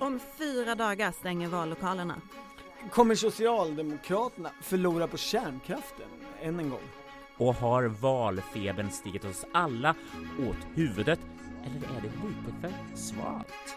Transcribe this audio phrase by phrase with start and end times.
[0.00, 2.14] Om fyra dagar stänger vallokalerna.
[2.90, 6.06] Kommer Socialdemokraterna förlora på kärnkraften
[6.42, 6.88] än en gång?
[7.36, 9.94] Och har valfebern stigit oss alla
[10.48, 11.20] åt huvudet?
[11.64, 13.76] Eller är det lite för svalt?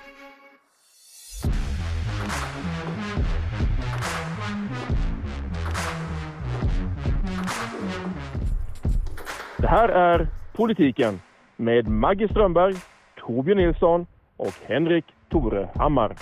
[9.58, 11.22] Det här är Politiken
[11.56, 12.76] med Maggie Strömberg,
[13.20, 16.20] Torbjörn Nilsson och Henrik Torehammar.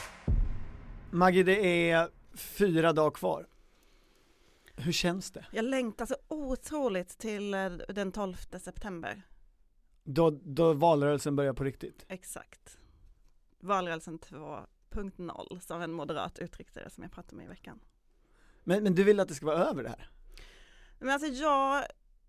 [1.10, 3.48] Maggie, det är fyra dagar kvar.
[4.76, 5.46] Hur känns det?
[5.52, 9.22] Jag längtar så otroligt till eh, den 12 september.
[10.04, 12.05] Då, då valrörelsen börjar på riktigt?
[12.08, 12.78] Exakt.
[13.60, 17.80] Valrörelsen 2.0 som en moderat uttryckte det som jag pratade med i veckan.
[18.64, 20.10] Men, men du vill att det ska vara över det här?
[21.00, 21.84] Men alltså jag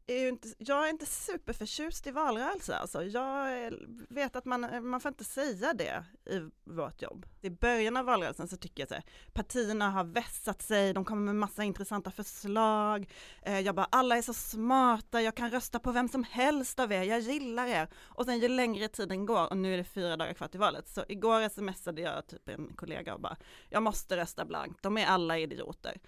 [0.07, 3.05] är ju inte, jag är inte superförtjust i valrörelser alltså.
[3.05, 3.73] Jag eh,
[4.09, 7.27] vet att man, eh, man får inte säga det i vårt jobb.
[7.41, 11.35] I början av valrörelsen så tycker jag att partierna har vässat sig, de kommer med
[11.35, 13.11] massa intressanta förslag.
[13.43, 16.93] Eh, jag bara, alla är så smarta, jag kan rösta på vem som helst av
[16.93, 17.89] er, jag gillar er.
[18.03, 20.89] Och sen ju längre tiden går, och nu är det fyra dagar kvar till valet,
[20.89, 23.37] så igår smsade jag typ en kollega och bara,
[23.69, 26.01] jag måste rösta blankt, de är alla idioter.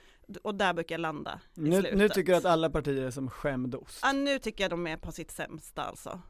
[0.43, 1.99] Och där brukar jag landa i nu, slutet.
[1.99, 3.99] nu tycker du att alla partier är som skämdost?
[4.03, 6.21] Ja, nu tycker jag de är på sitt sämsta alltså.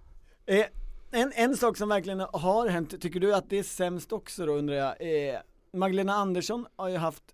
[0.47, 0.67] Eh,
[1.11, 4.53] en, en sak som verkligen har hänt, tycker du att det är sämst också då
[4.53, 4.95] undrar jag?
[5.31, 5.41] Eh,
[5.73, 7.25] Magdalena Andersson har ju haft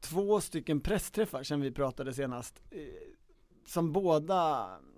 [0.00, 2.80] två stycken pressträffar sedan vi pratade senast, eh,
[3.66, 4.34] som båda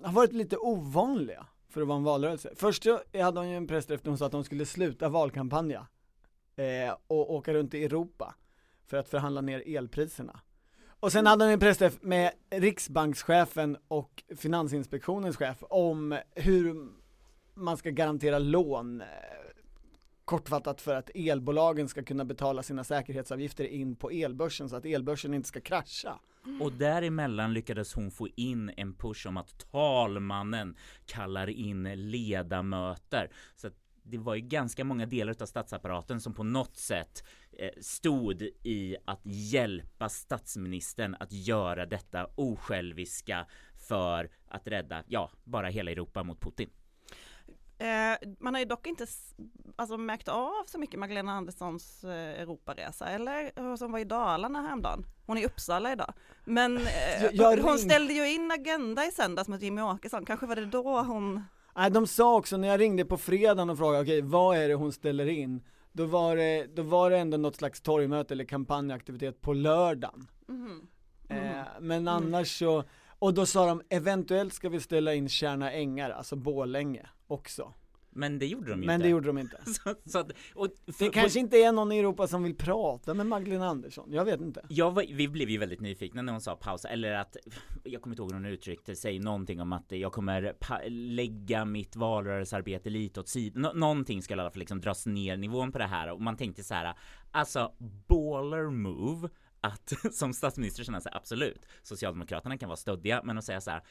[0.02, 2.52] har varit lite ovanliga för att vara en valrörelse.
[2.56, 5.86] Först hade hon ju en pressträff där hon sa att hon skulle sluta valkampanja
[6.56, 8.34] eh, och åka runt i Europa
[8.86, 10.40] för att förhandla ner elpriserna.
[11.00, 16.88] Och sen hade han en pressträff med riksbankschefen och finansinspektionens chef om hur
[17.54, 19.06] man ska garantera lån eh,
[20.24, 25.34] kortfattat för att elbolagen ska kunna betala sina säkerhetsavgifter in på elbörsen så att elbörsen
[25.34, 26.18] inte ska krascha.
[26.46, 26.62] Mm.
[26.62, 33.30] Och däremellan lyckades hon få in en push om att talmannen kallar in ledamöter.
[33.56, 33.74] Så att
[34.10, 37.24] det var ju ganska många delar av statsapparaten som på något sätt
[37.58, 43.46] eh, stod i att hjälpa statsministern att göra detta osjälviska
[43.88, 46.70] för att rädda, ja, bara hela Europa mot Putin.
[47.78, 49.06] Eh, man har ju dock inte
[49.76, 55.06] alltså, märkt av så mycket Magdalena Anderssons eh, Europaresa, eller som var i Dalarna häromdagen.
[55.26, 56.12] Hon är i Uppsala idag.
[56.44, 60.46] Men eh, jag, jag hon ställde ju in Agenda i söndags mot Jimmy Åkesson, kanske
[60.46, 61.44] var det då hon
[61.76, 64.68] Nej de sa också när jag ringde på fredagen och frågade okej okay, vad är
[64.68, 65.62] det hon ställer in?
[65.92, 70.26] Då var det, då var det ändå något slags torgmöte eller kampanjaktivitet på lördagen.
[70.48, 70.88] Mm.
[71.28, 71.58] Mm.
[71.58, 72.84] Eh, men annars så,
[73.18, 77.72] och då sa de eventuellt ska vi ställa in Kärna Ängar, alltså Bålänge också.
[78.10, 79.06] Men det gjorde de ju Men inte.
[79.06, 79.56] det gjorde de inte.
[79.66, 83.14] så, så att, och för, det kanske inte är någon i Europa som vill prata
[83.14, 84.62] med Magdalena Andersson, jag vet inte.
[84.68, 87.36] Jag var, vi blev ju väldigt nyfikna när hon sa pausa, eller att,
[87.84, 90.54] jag kommer inte ihåg hur hon uttryckte sig, någonting om att jag kommer
[90.90, 93.62] lägga mitt valrörelsearbete lite åt sidan.
[93.62, 96.36] Nå någonting skulle i alla fall liksom dras ner nivån på det här och man
[96.36, 96.94] tänkte så här,
[97.30, 97.72] alltså
[98.08, 99.28] baller move
[99.60, 103.82] att som statsminister känna sig absolut, Socialdemokraterna kan vara stöddiga, men att säga så här,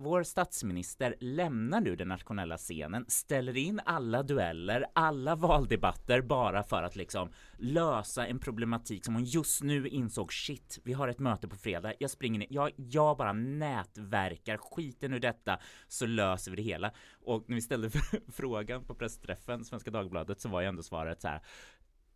[0.00, 6.82] vår statsminister lämnar nu den nationella scenen, ställer in alla dueller, alla valdebatter bara för
[6.82, 11.48] att liksom lösa en problematik som hon just nu insåg shit, vi har ett möte
[11.48, 16.56] på fredag, jag springer ner, jag, jag bara nätverkar skiten ur detta så löser vi
[16.56, 16.92] det hela.
[17.12, 17.90] Och när vi ställde
[18.32, 21.42] frågan på pressträffen, Svenska Dagbladet, så var ju ändå svaret så här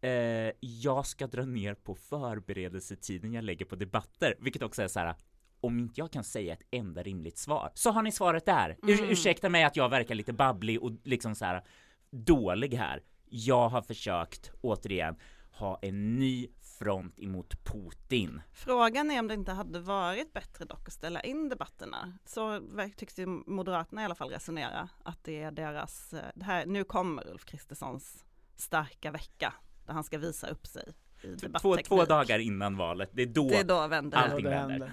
[0.05, 5.01] Eh, jag ska dra ner på förberedelsetiden jag lägger på debatter, vilket också är så
[5.01, 5.15] här
[5.63, 8.77] om inte jag kan säga ett enda rimligt svar så har ni svaret där.
[8.83, 9.11] Ur mm.
[9.11, 11.65] Ursäkta mig att jag verkar lite babblig och liksom så här
[12.11, 13.03] dålig här.
[13.25, 15.17] Jag har försökt återigen
[15.51, 18.41] ha en ny front emot Putin.
[18.53, 22.19] Frågan är om det inte hade varit bättre dock att ställa in debatterna.
[22.25, 22.61] Så
[22.97, 26.85] tycks ju Moderaterna i alla fall resonera att det är deras, eh, det här, nu
[26.85, 28.25] kommer Ulf Kristerssons
[28.57, 29.55] starka vecka
[29.87, 30.93] där han ska visa upp sig
[31.23, 34.19] i två, två dagar innan valet, det är då, det är då vänder.
[34.19, 34.93] allting vänder.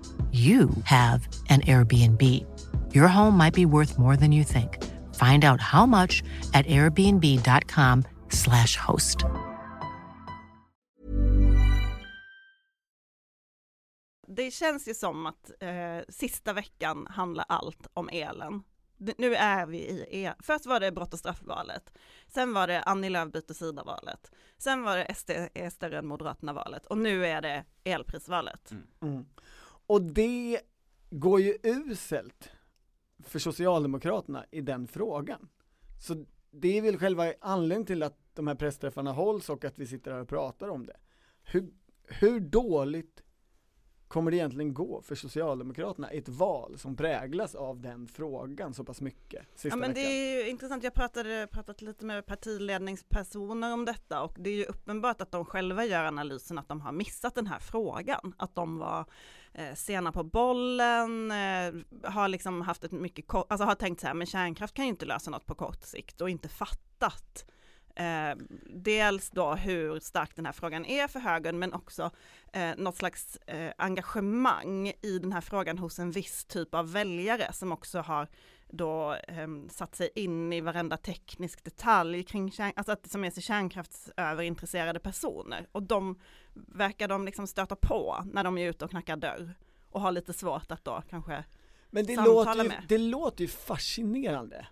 [0.31, 2.21] you have an Airbnb.
[2.93, 4.77] Your home might be worth more than you think.
[5.15, 6.23] Find out how much
[6.53, 9.25] at airbnb.com slash host.
[14.27, 18.63] Det känns ju som att eh, sista veckan handlar allt om elen.
[19.17, 20.33] Nu är vi i el.
[20.39, 21.93] Först var det brott och straffvalet.
[22.27, 24.31] Sen var det Annie Lööf byter sida-valet.
[24.57, 26.85] Sen var det SD är större än Moderaterna-valet.
[26.85, 28.71] Och nu är det elprisvalet.
[28.71, 28.87] Mm.
[29.01, 29.25] Mm.
[29.91, 30.61] Och det
[31.09, 32.49] går ju uselt
[33.23, 35.49] för Socialdemokraterna i den frågan.
[35.99, 39.87] Så det är väl själva anledningen till att de här pressträffarna hålls och att vi
[39.87, 40.97] sitter här och pratar om det.
[41.43, 41.73] Hur,
[42.03, 43.23] hur dåligt
[44.07, 48.83] kommer det egentligen gå för Socialdemokraterna i ett val som präglas av den frågan så
[48.83, 53.85] pass mycket Ja men det är ju intressant, jag pratade pratat lite med partiledningspersoner om
[53.85, 57.35] detta och det är ju uppenbart att de själva gör analysen att de har missat
[57.35, 58.33] den här frågan.
[58.37, 59.05] Att de var
[59.53, 61.73] eh, sena på bollen, eh,
[62.11, 64.89] har liksom haft ett mycket kort, alltså har tänkt så här, men kärnkraft kan ju
[64.89, 67.45] inte lösa något på kort sikt och inte fattat.
[67.95, 72.11] Eh, dels då hur stark den här frågan är för högern, men också
[72.53, 77.53] eh, något slags eh, engagemang i den här frågan hos en viss typ av väljare
[77.53, 78.27] som också har
[78.71, 83.31] då eh, satt sig in i varenda teknisk detalj kring kärn, alltså att, som är
[83.31, 85.67] så kärnkraftsöverintresserade personer.
[85.71, 86.19] Och de
[86.53, 89.53] verkar de liksom stöta på när de är ute och knackar dörr
[89.89, 91.43] och har lite svårt att då kanske
[91.89, 92.85] Men det låter, ju, med.
[92.87, 94.67] det låter ju fascinerande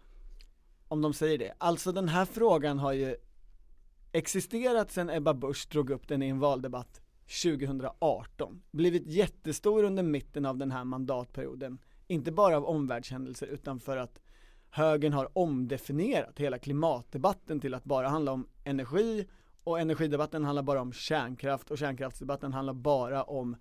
[0.88, 1.54] om de säger det.
[1.57, 3.16] Alltså den här frågan har ju
[4.12, 7.02] existerat sedan Ebba Busch drog upp den i en valdebatt
[7.44, 8.62] 2018.
[8.72, 11.78] Blivit jättestor under mitten av den här mandatperioden.
[12.12, 14.22] Inte bara av omvärldshändelser utan för att
[14.70, 19.28] högern har omdefinierat hela klimatdebatten till att bara handla om energi
[19.64, 23.56] och energidebatten handlar bara om kärnkraft och kärnkraftsdebatten handlar bara om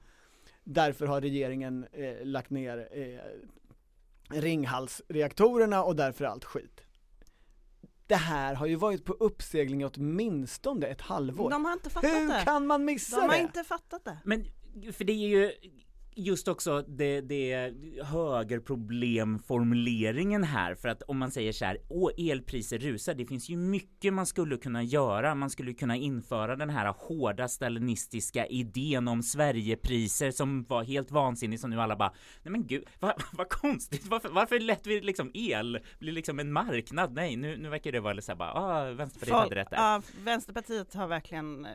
[0.65, 3.21] därför har regeringen eh, lagt ner eh,
[4.41, 6.81] Ringhalsreaktorerna och därför är allt skit.
[8.06, 11.51] Det här har ju varit på uppsegling åtminstone ett halvår.
[11.51, 12.43] De har inte fattat Hur det.
[12.44, 13.39] kan man missa De har det?
[13.39, 14.19] inte fattat det.
[14.25, 14.44] Men
[14.93, 15.53] för det är ju
[16.19, 17.75] just också det, det
[18.05, 23.56] högerproblemformuleringen här för att om man säger så här, åh elpriser rusar, det finns ju
[23.56, 25.35] mycket man skulle kunna göra.
[25.35, 31.61] Man skulle kunna införa den här hårda stalinistiska idén om Sverigepriser som var helt vansinnig
[31.61, 32.12] som nu alla bara,
[32.43, 36.53] nej men gud, vad, vad konstigt, varför, varför lät vi liksom el bli liksom en
[36.53, 37.15] marknad?
[37.15, 39.76] Nej, nu, nu verkar det vara så här bara, ah, Vänsterpartiet hade rätt där.
[39.76, 41.70] ja, Vänsterpartiet har verkligen eh,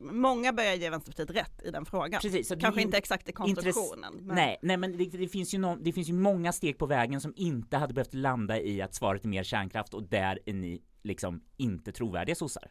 [0.00, 2.20] Många börjar ge Vänsterpartiet rätt i den frågan.
[2.20, 4.14] Precis, Kanske ju inte exakt i konstruktionen.
[4.20, 6.86] men- Nej, nej men det, det, finns ju nå- det finns ju många steg på
[6.86, 10.52] vägen som inte hade behövt landa i att svaret är mer kärnkraft och där är
[10.52, 12.70] ni liksom inte trovärdiga sossar.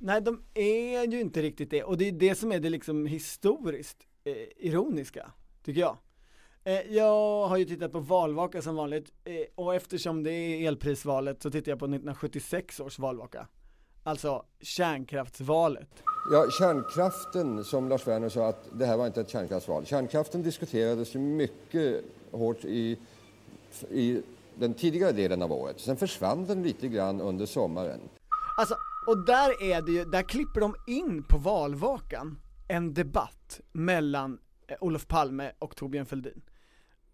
[0.00, 3.06] Nej, de är ju inte riktigt det och det är det som är det liksom
[3.06, 4.32] historiskt eh,
[4.68, 5.30] ironiska,
[5.64, 5.96] tycker jag.
[6.64, 11.42] Eh, jag har ju tittat på valvaka som vanligt eh, och eftersom det är elprisvalet
[11.42, 13.48] så tittar jag på 1976 års valvaka.
[14.02, 16.02] Alltså kärnkraftsvalet.
[16.30, 19.86] Ja, kärnkraften, som Lars Werner sa, att det här var inte ett kärnkraftsval.
[19.86, 22.98] Kärnkraften diskuterades ju mycket hårt i,
[23.90, 24.22] i
[24.54, 25.80] den tidigare delen av året.
[25.80, 28.00] Sen försvann den lite grann under sommaren.
[28.58, 28.74] Alltså,
[29.06, 32.38] och där är det ju, där klipper de in på valvakan
[32.68, 36.42] en debatt mellan eh, Olof Palme och Torbjörn Fälldin.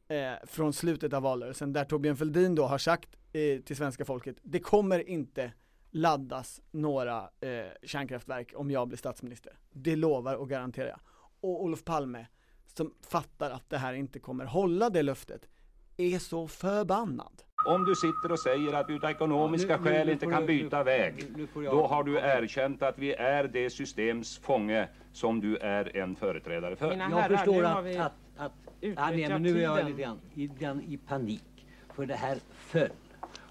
[0.09, 4.37] Eh, från slutet av valrörelsen, där Torbjörn Fälldin då har sagt eh, till svenska folket,
[4.43, 5.53] det kommer inte
[5.91, 7.51] laddas några eh,
[7.83, 9.53] kärnkraftverk om jag blir statsminister.
[9.73, 11.01] Det lovar och garanterar jag.
[11.41, 12.27] Och Olof Palme,
[12.67, 15.49] som fattar att det här inte kommer hålla det löftet,
[15.97, 17.43] är så förbannad.
[17.67, 21.87] Om du sitter och säger att vi av ekonomiska skäl inte kan byta väg, då
[21.87, 26.91] har du erkänt att vi är det systems fånge som du är en företrädare för.
[26.91, 29.85] Mina Jag herrar, förstår nu att, vi att, att ja, nej, men nu är jag
[29.85, 31.67] lite grann, grann i panik.
[31.95, 32.91] För det här föll.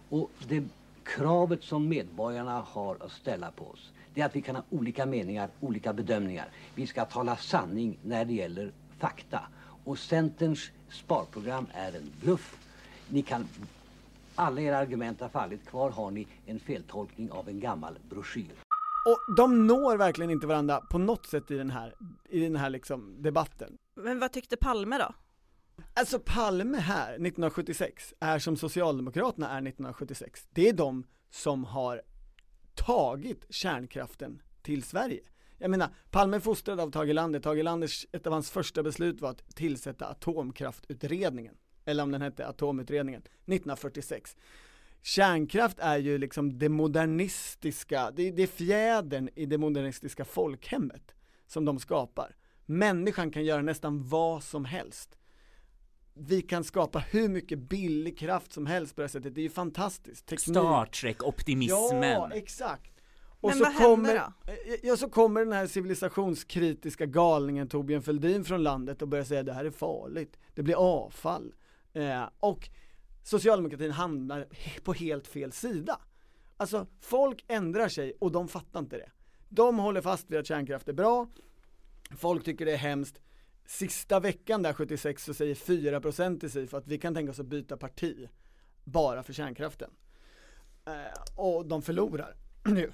[0.09, 0.63] Och det
[1.15, 5.05] kravet som medborgarna har att ställa på oss, det är att vi kan ha olika
[5.05, 6.47] meningar, olika bedömningar.
[6.75, 9.41] Vi ska tala sanning när det gäller fakta.
[9.83, 12.57] Och Centerns sparprogram är en bluff.
[13.09, 13.47] Ni kan,
[14.35, 15.65] alla era argument har fallit.
[15.65, 18.51] Kvar har ni en feltolkning av en gammal broschyr.
[19.05, 21.95] Och de når verkligen inte varandra på något sätt i den här,
[22.29, 23.77] i den här liksom debatten.
[23.95, 25.13] Men vad tyckte Palme då?
[25.93, 30.47] Alltså Palme här, 1976, är som Socialdemokraterna är 1976.
[30.49, 32.01] Det är de som har
[32.75, 35.21] tagit kärnkraften till Sverige.
[35.57, 37.39] Jag menar, Palme är fostrad av Tage Erlander.
[37.39, 41.55] Tage Erlanders, ett av hans första beslut var att tillsätta atomkraftutredningen.
[41.85, 44.35] Eller om den hette atomutredningen, 1946.
[45.01, 51.15] Kärnkraft är ju liksom det modernistiska, det, det är fjädern i det modernistiska folkhemmet
[51.47, 52.35] som de skapar.
[52.65, 55.15] Människan kan göra nästan vad som helst
[56.19, 59.43] vi kan skapa hur mycket billig kraft som helst på det här sättet, det är
[59.43, 60.25] ju fantastiskt.
[60.25, 60.55] Teknik.
[60.57, 62.03] Star Trek-optimismen.
[62.03, 62.91] Ja, exakt.
[63.41, 64.13] Och Men så vad händer kommer,
[64.45, 64.51] då?
[64.51, 69.43] eh, Ja, så kommer den här civilisationskritiska galningen Torbjörn Fälldin från landet och börjar säga
[69.43, 71.53] det här är farligt, det blir avfall.
[71.93, 72.69] Eh, och
[73.23, 74.47] socialdemokratin hamnar
[74.83, 75.99] på helt fel sida.
[76.57, 79.09] Alltså, folk ändrar sig och de fattar inte det.
[79.49, 81.27] De håller fast vid att kärnkraft är bra,
[82.17, 83.21] folk tycker det är hemskt.
[83.69, 87.45] Sista veckan där 76 så säger 4% i SIFO att vi kan tänka oss att
[87.45, 88.29] byta parti
[88.83, 89.91] bara för kärnkraften.
[90.85, 92.35] Eh, och de förlorar
[92.65, 92.91] nu.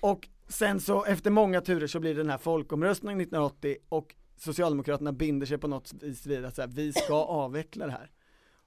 [0.00, 5.12] Och sen så efter många turer så blir det den här folkomröstningen 1980 och Socialdemokraterna
[5.12, 8.10] binder sig på något vis vid att så här, vi ska avveckla det här.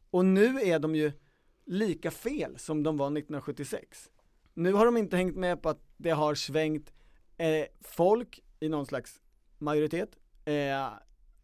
[0.09, 1.11] Och nu är de ju
[1.65, 4.09] lika fel som de var 1976.
[4.53, 6.93] Nu har de inte hängt med på att det har svängt
[7.37, 9.21] eh, folk i någon slags
[9.57, 10.87] majoritet, eh,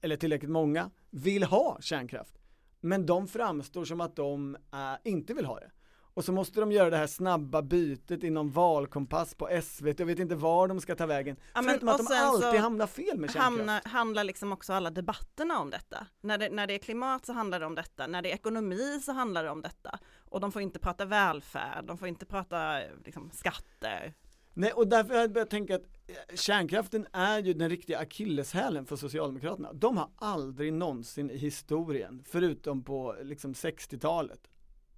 [0.02, 2.34] eller tillräckligt många, vill ha kärnkraft.
[2.80, 5.72] Men de framstår som att de eh, inte vill ha det.
[6.14, 10.20] Och så måste de göra det här snabba bytet inom valkompass på SVT, jag vet
[10.20, 11.36] inte var de ska ta vägen.
[11.54, 13.44] Ja, men- Förutom att de alltid hamnar fel med kärnkraft.
[13.44, 16.08] Hamnar, handlar liksom också alla debatterna om detta.
[16.22, 19.00] När det, när det är klimat så handlar det om detta, när det är ekonomi
[19.06, 20.00] så handlar det om detta.
[20.30, 24.14] Och de får inte prata välfärd, de får inte prata liksom, skatter.
[24.60, 28.86] Nej, och därför har jag börjat tänka att eh, kärnkraften är ju den riktiga akilleshälen
[28.86, 29.74] för Socialdemokraterna.
[29.74, 34.40] De har aldrig någonsin i historien, förutom på liksom 60-talet,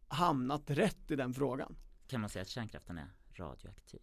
[0.07, 1.75] hamnat rätt i den frågan.
[2.07, 3.99] Kan man säga att kärnkraften är radioaktiv?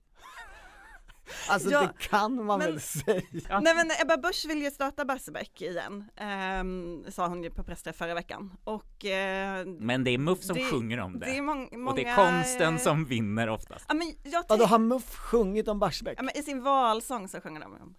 [1.48, 3.22] Alltså Ja, det kan man men- väl säga.
[3.60, 7.96] Nej men Ebba Busch vill ju starta Barsebäck igen, ehm, sa hon ju på pressträff
[7.96, 8.52] förra veckan.
[8.64, 11.26] Och eh, Men det är MUF som Det- sjunger om det.
[11.26, 11.88] det många...
[11.90, 13.84] Och det är konsten eh, som vinner oftast.
[13.88, 16.18] Ja men jag Vadå, tänk, har MUF sjungit om Barsebäck?
[16.18, 17.94] ja, men i sin valsång så sjunger de om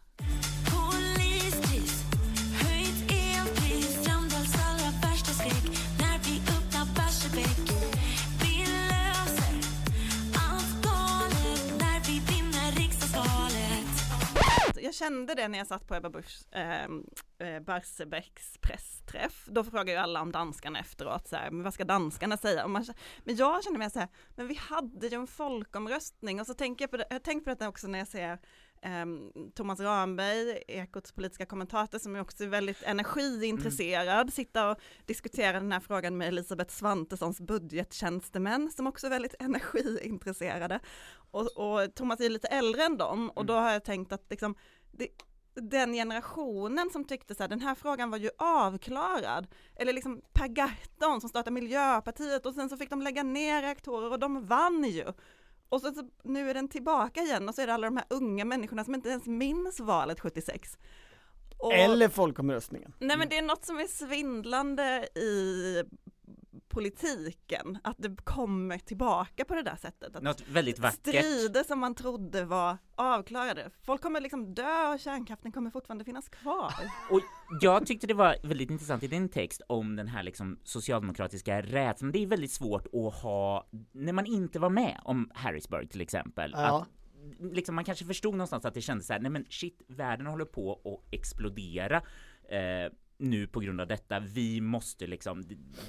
[14.87, 17.03] Jag kände det när jag satt på Ebba Buschs ehm,
[17.37, 19.45] eh, Barsebäcks pressträff.
[19.45, 22.67] Då frågar ju alla om danskarna efteråt, så här, men vad ska danskarna säga?
[22.67, 22.85] Man,
[23.23, 26.83] men jag kände mig så här, men vi hade ju en folkomröstning och så tänker
[26.83, 28.39] jag på det, jag har tänkt på detta också när jag ser
[29.55, 35.79] Thomas Ramberg, Ekots politiska kommentator som är också väldigt energiintresserad, sitta och diskutera den här
[35.79, 40.79] frågan med Elisabeth Svantessons budgettjänstemän som också är väldigt energiintresserade.
[41.31, 44.55] Och, och Thomas är lite äldre än dem och då har jag tänkt att liksom,
[44.91, 45.07] det,
[45.61, 49.47] den generationen som tyckte så här, den här frågan var ju avklarad.
[49.75, 54.11] Eller liksom Per Gahrton som startade Miljöpartiet och sen så fick de lägga ner reaktorer
[54.11, 55.05] och de vann ju.
[55.69, 58.05] Och så, så nu är den tillbaka igen och så är det alla de här
[58.09, 60.77] unga människorna som inte ens minns valet 76.
[61.57, 62.93] Och, Eller folkomröstningen.
[62.99, 65.83] Nej men det är något som är svindlande i
[66.69, 70.15] politiken, att det kommer tillbaka på det där sättet.
[70.15, 70.97] Att Något väldigt vackert.
[70.99, 73.69] strider som man trodde var avklarade.
[73.85, 76.73] Folk kommer liksom dö och kärnkraften kommer fortfarande finnas kvar.
[77.11, 77.21] Och
[77.61, 82.11] jag tyckte det var väldigt intressant i din text om den här liksom socialdemokratiska rädslan.
[82.11, 86.51] Det är väldigt svårt att ha, när man inte var med om Harrisburg till exempel,
[86.55, 86.77] Ja.
[86.81, 86.87] att
[87.53, 90.45] liksom man kanske förstod någonstans att det kändes så här, nej men shit, världen håller
[90.45, 91.97] på att explodera.
[92.49, 94.19] Eh, nu på grund av detta.
[94.19, 95.43] Vi måste liksom,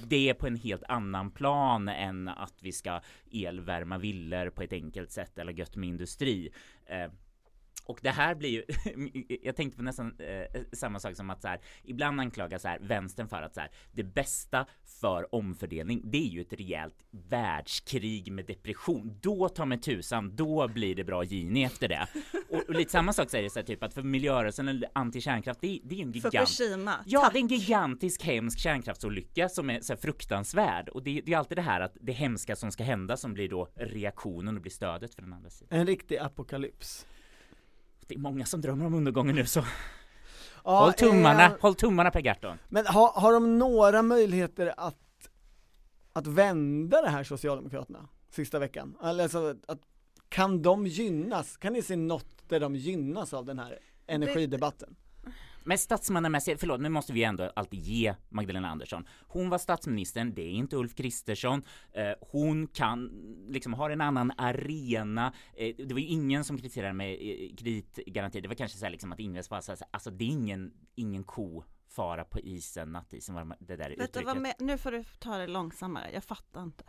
[0.07, 3.01] det är på en helt annan plan än att vi ska
[3.33, 6.51] elvärma villor på ett enkelt sätt eller gött med industri.
[6.87, 7.11] Eh,
[7.89, 8.63] och det här blir ju,
[9.43, 12.79] jag tänkte på nästan eh, samma sak som att så här, ibland anklagas så här,
[12.81, 14.67] vänstern för att så här, det bästa
[15.01, 19.19] för omfördelning, det är ju ett rejält världskrig med depression.
[19.23, 22.07] Då tar med tusan, då blir det bra Gini efter det.
[22.51, 25.61] Och, och lite samma sak säger det så här, typ att för miljörörelsen eller anti-kärnkraft,
[25.61, 27.33] det, är- det är en gigant Fukushima, Ja, tack.
[27.33, 31.37] det är en gigantisk hemsk kärnkraftsolycka som är så här fruktansvärd och det, det är
[31.39, 34.73] alltid det här att det hemska som ska hända som blir då reaktionen och blir
[34.73, 35.81] stödet för den andra sidan.
[35.81, 37.07] En riktig apokalyps.
[38.09, 39.65] Det är många som drömmer om undergången nu så
[40.65, 42.59] Ja, håll tummarna, eh, håll tummarna Per Gahrton.
[42.69, 45.29] Men har, har de några möjligheter att,
[46.13, 48.97] att vända det här Socialdemokraterna sista veckan?
[49.03, 49.81] Eller alltså, att,
[50.29, 51.57] kan de gynnas?
[51.57, 54.97] Kan ni se något där de gynnas av den här energidebatten?
[55.65, 59.07] Men statsmannamässigt, förlåt nu måste vi ändå alltid ge Magdalena Andersson.
[59.27, 61.63] Hon var statsministern, det är inte Ulf Kristersson.
[61.93, 63.11] Eh, hon kan,
[63.49, 65.33] liksom har en annan arena.
[65.57, 68.41] Eh, det var ju ingen som kritiserade med eh, kreditgaranti.
[68.41, 70.73] Det var kanske så här liksom att Ingves var så här, alltså det är ingen,
[70.95, 74.37] ingen ko fara på isen, nattisen, vad det där Vet uttrycket.
[74.43, 76.85] med, nu får du ta det långsammare, jag fattar inte.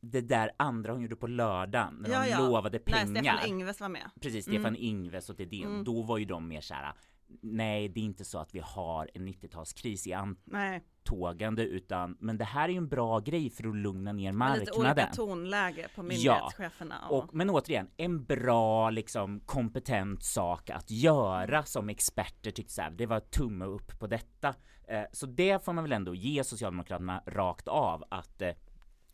[0.00, 2.38] Det där andra hon gjorde på lördagen, när Ja, de ja.
[2.38, 3.36] lovade När pengar.
[3.36, 4.10] Stefan Ingves var med.
[4.20, 4.60] Precis, Mm.
[4.60, 5.84] Stefan Ingves och Thedéen, Mm.
[5.84, 6.92] då var ju de mer såhär
[7.40, 12.38] nej det är inte så att vi har en 90-talskris i Nej, antågande utan men
[12.38, 15.14] det här är ju en bra grej för att lugna ner med lite olika marknaden.
[15.14, 17.08] tonläge på myndighetscheferna.
[17.08, 22.90] Och, men återigen, en bra liksom kompetent sak att göra som experter tyckte så här,
[22.90, 24.54] det var tumme upp på detta.
[24.88, 28.50] Eh, så det får man väl ändå ge Socialdemokraterna rakt av att eh,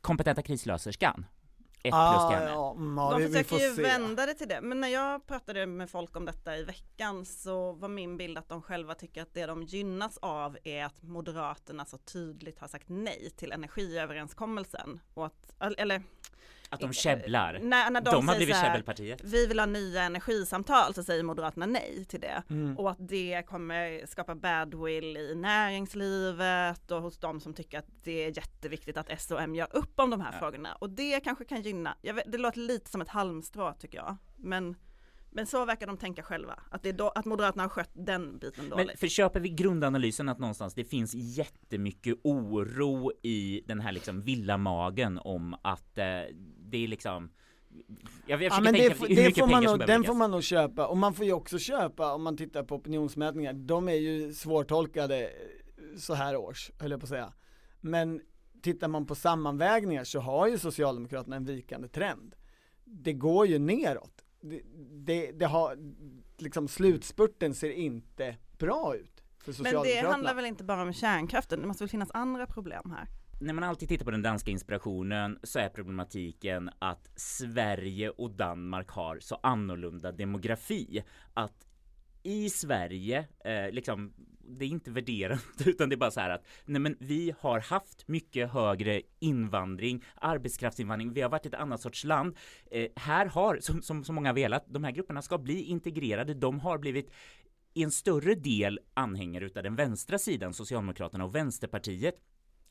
[0.00, 1.26] kompetenta krislöserskan,
[1.82, 2.50] ett plus till henne.
[2.50, 3.82] ja, mm, ja, de försöker ju se.
[3.82, 7.72] vända det till det, men när jag pratade med folk om detta i veckan så
[7.72, 11.84] var min bild att de själva tycker att det de gynnas av är att Moderaterna
[11.84, 16.02] så tydligt har sagt nej till energiöverenskommelsen och att, eller
[16.72, 17.58] Att de käbblar.
[17.62, 19.20] när, när de, De har blivit här, käbbelpartiet.
[19.24, 22.78] vi vill ha nya energisamtal så säger Moderaterna nej till det Mm.
[22.78, 28.24] och att det kommer skapa badwill i näringslivet och hos de som tycker att det
[28.24, 30.38] är jätteviktigt att S och M gör upp om de här Ja.
[30.38, 34.16] frågorna och det kanske kan gynna, vet, det låter lite som ett halmstrå tycker jag,
[34.36, 34.76] men
[35.32, 38.64] men så verkar de tänka själva, att, det då, att Moderaterna har skött den biten
[38.68, 39.00] Men dåligt.
[39.00, 45.18] för köper vi grundanalysen att någonstans det finns jättemycket oro i den här liksom villamagen
[45.18, 46.04] om att eh,
[46.70, 47.30] det är liksom
[48.26, 50.06] jag, jag Ja, men det, det får man nog, den läggas.
[50.06, 53.52] får man nog köpa, och man får ju också köpa om man tittar på opinionsmätningar,
[53.52, 55.30] de är ju svårtolkade
[55.96, 57.32] så här års, höll jag på att säga.
[57.80, 58.20] Men
[58.62, 62.34] tittar man på sammanvägningar så har ju Socialdemokraterna en vikande trend.
[62.84, 64.24] Det går ju neråt.
[64.40, 65.78] Det, det, det har,
[66.38, 70.02] liksom slutspurten ser inte bra ut för Men Socialdemokraterna.
[70.02, 73.08] det handlar väl inte bara om kärnkraften, det måste väl finnas andra problem här?
[73.42, 78.90] När man alltid tittar på den danska inspirationen så är problematiken att Sverige och Danmark
[78.90, 81.04] har så annorlunda demografi.
[81.34, 81.66] Att
[82.22, 84.12] i Sverige, eh, liksom,
[84.58, 87.60] det är inte värderande utan det är bara så här att nej men vi har
[87.60, 92.36] haft mycket högre invandring, arbetskraftsinvandring, vi har varit ett annat sorts land.
[92.70, 96.60] Eh, här har, som, som så många velat, de här grupperna ska bli integrerade, de
[96.60, 97.12] har blivit
[97.74, 102.14] i en större del anhängare utav den vänstra sidan, Socialdemokraterna och Vänsterpartiet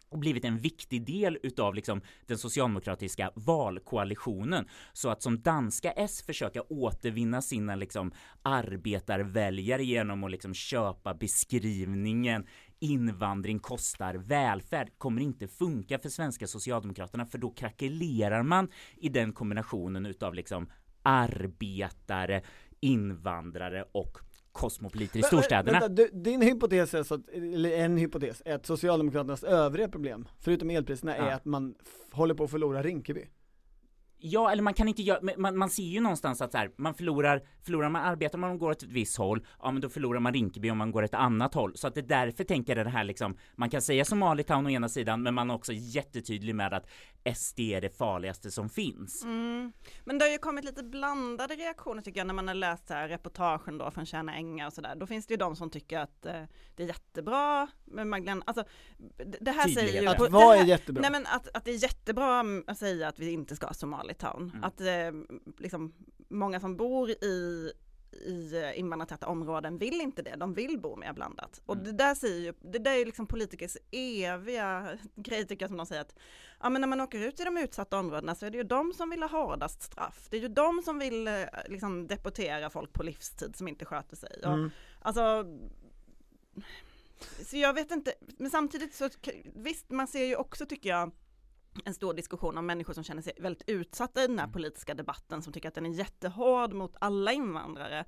[0.09, 4.67] och blivit en viktig del utav liksom den socialdemokratiska valkoalitionen.
[4.93, 12.45] Så att som danska S försöka återvinna sina liksom arbetarväljare genom att liksom köpa beskrivningen
[12.79, 19.33] invandring kostar välfärd kommer inte funka för svenska socialdemokraterna för då krackelerar man i den
[19.33, 20.69] kombinationen utav liksom
[21.03, 22.41] arbetare,
[22.79, 24.17] invandrare och
[24.59, 25.79] kosmopoliter i storstäderna.
[25.79, 30.27] Vänta, du, din hypotes är så att, eller en hypotes, är att Socialdemokraternas övriga problem,
[30.39, 31.33] förutom elpriserna, är Ja.
[31.35, 31.75] att man
[32.11, 33.25] håller på att förlora Rinkeby.
[34.21, 36.93] Ja, eller man kan inte göra, man, man ser ju någonstans att så här, man
[36.93, 40.33] förlorar, förlorar man arbetar man går åt ett visst håll, ja men då förlorar man
[40.33, 41.77] Rinkeby om man går ett annat håll.
[41.77, 44.69] Så att det är därför tänker jag det här liksom, man kan säga Somalitown å
[44.69, 46.87] ena sidan, men man är också jättetydlig med att
[47.35, 49.23] SD är det farligaste som finns.
[49.23, 49.73] Mm.
[50.03, 52.93] Men det har ju kommit lite blandade reaktioner tycker jag när man har läst så
[52.93, 54.95] här reportagen då från Tjärna Ängar och sådär.
[54.95, 56.43] Då finns det ju de som tycker att eh,
[56.75, 58.63] det är jättebra med Magdalena, alltså
[59.41, 60.07] det, här säger ju...
[60.07, 61.01] Att vad det är jättebra?
[61.01, 63.73] Nej men att, att det är jättebra att säga att vi inte ska ha
[64.13, 64.49] Somalitown.
[64.49, 64.63] Mm.
[64.63, 65.93] Att eh, liksom
[66.29, 67.71] många som bor i
[68.11, 71.61] i eh, invandrartäta områden vill inte det, de vill bo mer blandat.
[71.65, 71.85] Och Mm.
[71.85, 75.77] det där säger ju, det där är ju liksom politikers eviga grej tycker jag som
[75.77, 76.15] de säger att
[76.59, 78.93] ja men när man åker ut i de utsatta områdena så är det ju de
[78.93, 80.27] som vill ha hårdast straff.
[80.29, 81.33] Det är ju de som vill eh,
[81.67, 84.39] liksom deportera folk på livstid som inte sköter sig.
[84.45, 84.71] Och, Mm.
[85.01, 85.45] Alltså
[87.45, 89.09] så jag vet inte, men samtidigt så
[89.55, 91.11] visst man ser ju också tycker jag
[91.85, 95.41] en stor diskussion om människor som känner sig väldigt utsatta i den här politiska debatten
[95.41, 98.05] som tycker att den är jättehård mot alla invandrare.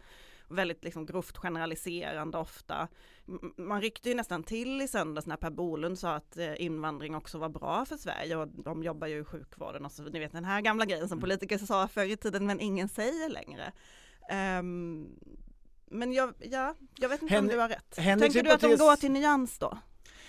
[0.47, 2.87] Väldigt liksom grovt generaliserande ofta.
[3.57, 7.37] Man ryckte ju nästan till i söndags när Per Bolund sa att eh, invandring också
[7.37, 10.45] var bra för Sverige och de jobbar ju i sjukvården och så, ni vet den
[10.45, 13.71] här gamla grejen som politiker sa förr i tiden men ingen säger längre.
[14.29, 15.07] Ehm,
[15.85, 17.97] men jag, ja, jag vet inte Hen- om du har rätt.
[17.97, 19.77] Henriks Tänker du att de går till nyans då?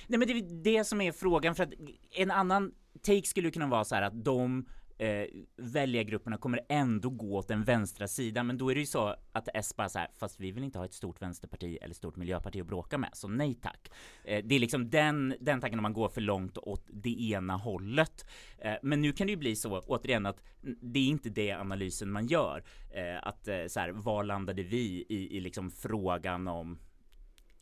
[0.06, 1.72] Nej men det är det som är frågan för att
[2.10, 4.66] en annan take skulle kunna vara så här att de
[4.98, 9.16] eh, väljargrupperna kommer ändå gå åt den vänstra sidan men då är det ju så
[9.32, 12.16] att S bara så här, fast vi vill inte ha ett stort vänsterparti eller stort
[12.16, 13.90] miljöparti att bråka med så nej tack.
[14.24, 17.56] Eh, det är liksom den, den tanken om man går för långt åt det ena
[17.56, 18.26] hållet.
[18.58, 20.42] Eh, men nu kan det ju bli så återigen att
[20.80, 22.64] det är inte det analysen man gör.
[22.90, 26.78] Eh, att eh, så här, var landade vi i, i liksom frågan om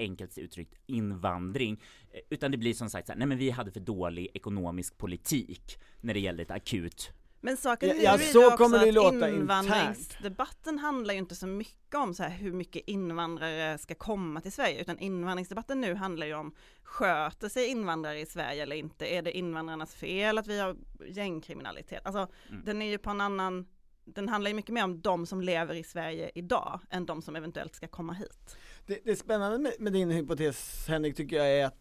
[0.01, 1.81] enkelt uttryckt invandring
[2.13, 4.99] Eh, utan det blir som sagt så här, nej men vi hade för dålig ekonomisk
[4.99, 7.11] politik när det gällde ett akut
[7.41, 11.35] Men saken Ja, är ja, ju så också kommer det att invandringsdebatten handlar ju inte
[11.35, 15.95] så mycket om så här hur mycket invandrare ska komma till Sverige, utan invandringsdebatten nu
[15.95, 19.15] handlar ju om sköter sig invandrare i Sverige eller inte?
[19.15, 20.77] Är det invandrarnas fel att vi har
[21.09, 22.07] gängkriminalitet?
[22.07, 22.63] Alltså Mm.
[22.65, 23.67] den är ju på en annan
[24.05, 27.37] den handlar ju mycket mer om de som lever i Sverige idag än de som
[27.37, 28.57] eventuellt ska komma hit.
[28.87, 31.79] Det, det spännande med, med din hypotes Henrik tycker jag är att,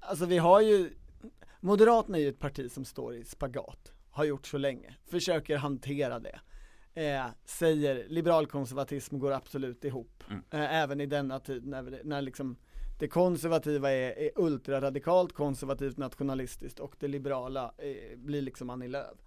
[0.00, 0.90] alltså vi har ju,
[1.60, 6.18] Moderaterna är ju ett parti som står i spagat, har gjort så länge, försöker hantera
[6.18, 6.40] det.
[6.94, 10.42] Eh, säger liberalkonservatism går absolut ihop, Mm.
[10.50, 12.56] eh, även i denna tid när, när liksom
[12.98, 19.18] det konservativa är, är ultraradikalt konservativt nationalistiskt och det liberala eh, blir liksom Annie Lööf.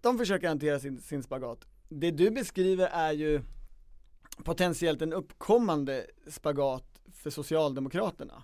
[0.00, 1.66] De försöker hantera sin, sin spagat.
[1.88, 3.42] Det du beskriver är ju
[4.44, 8.42] potentiellt en uppkommande spagat för Socialdemokraterna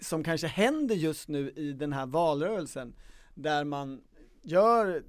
[0.00, 2.94] som kanske händer just nu i den här valrörelsen
[3.34, 4.02] där man
[4.42, 5.02] gör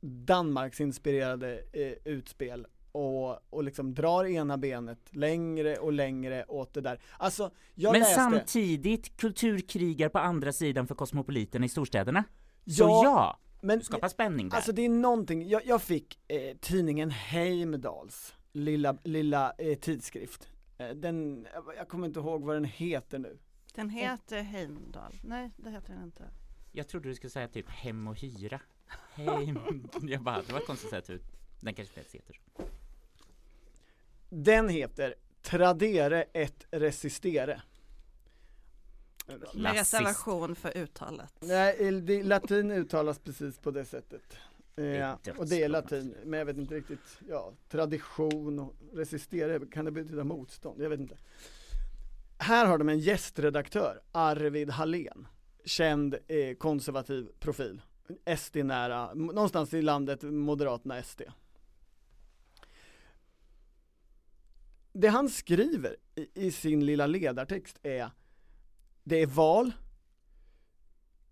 [0.00, 6.80] Danmarks inspirerade eh, utspel och, och liksom drar ena benet längre och längre åt det
[6.80, 7.00] där.
[7.18, 12.24] Alltså, jag Men läste, samtidigt kulturkrigar på andra sidan för kosmopoliterna i storstäderna.
[12.66, 14.56] Så Ja, ja, men skapar spänning där.
[14.56, 20.48] Alltså det är någonting, jag, jag fick eh, tidningen Heimdals lilla, lilla eh, tidskrift.
[20.78, 23.38] Eh, den, jag kommer inte ihåg vad den heter nu.
[23.74, 25.20] Den heter Heimdal.
[25.22, 26.24] Nej, det heter den inte.
[26.72, 28.60] Jag trodde du skulle säga typ hem och hyra.
[29.14, 29.88] Hem.
[30.02, 31.22] Jag bara, det var konstigt sätt ut.
[31.60, 32.62] Den kanske inte heter så.
[34.28, 37.62] Den heter Tradere et resistere.
[39.54, 41.34] Med reservation för uttalet.
[41.40, 44.22] Nej, det, latin uttalas precis på det sättet.
[44.78, 49.84] Är och det är latin, men jag vet inte riktigt, ja, tradition och resistere, kan
[49.84, 50.82] det betyda motstånd?
[50.82, 51.16] Jag vet inte.
[52.38, 55.26] Här har de en gästredaktör, Arvid Hallén,
[55.64, 57.80] känd eh, konservativ profil,
[58.36, 61.22] SD-nära, någonstans i landet Moderaterna SD.
[64.92, 68.10] Det han skriver i, i sin lilla ledartext är
[69.04, 69.72] det är val,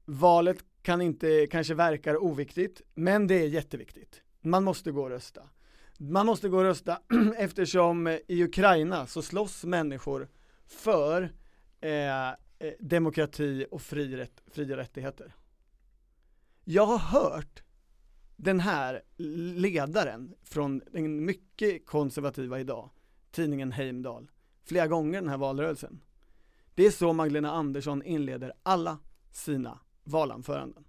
[0.04, 4.22] valet kan inte, kanske verkar oviktigt, men det är jätteviktigt.
[4.40, 5.42] Man måste gå och rösta.
[5.98, 7.00] Man måste gå och rösta
[7.36, 10.28] eftersom i Ukraina så slåss människor
[10.66, 11.32] för
[11.80, 12.34] eh, eh,
[12.80, 15.34] demokrati och fri rätt, fria rättigheter.
[16.64, 17.62] Jag har hört
[18.36, 19.02] den här
[19.56, 22.90] ledaren från den mycket konservativa idag,
[23.30, 24.30] tidningen Heimdal,
[24.64, 26.00] flera gånger den här valrörelsen.
[26.74, 28.98] Det är så Magdalena Andersson inleder alla
[29.32, 30.84] sina valanföranden.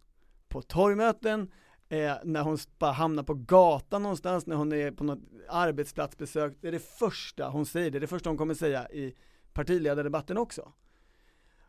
[0.49, 1.51] På torgmöten,
[1.89, 6.67] eh, när hon bara hamnar på gatan någonstans, när hon är på något arbetsplatsbesök, det
[6.67, 9.15] är det första hon säger, det är det första hon kommer säga i
[9.53, 10.73] partiledardebatten också.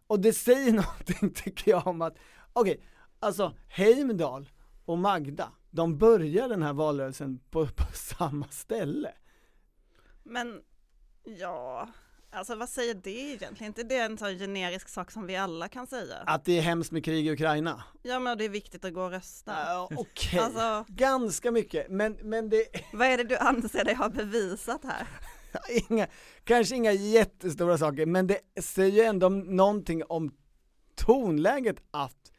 [0.06, 2.18] Och det säger någonting tycker jag om att,
[2.52, 2.82] okej,
[3.18, 4.48] alltså Heimdal
[4.84, 9.12] och Magda, de börjar den här valrörelsen på, på samma ställe.
[10.22, 10.62] Men
[11.24, 11.88] ja,
[12.30, 13.70] alltså vad säger det egentligen?
[13.70, 16.16] inte det en sån generisk sak som vi alla kan säga?
[16.26, 17.84] Att det är hemskt med krig i Ukraina.
[18.02, 19.52] Ja men det är viktigt att gå och rösta.
[19.66, 24.08] Ja, Okej, Alltså, ganska mycket, men, men det vad är det du anser dig ha
[24.08, 25.06] bevisat här?
[25.90, 26.06] inga,
[26.44, 30.34] kanske inga jättestora saker, men det säger ju ändå någonting om
[30.94, 32.32] tonläget att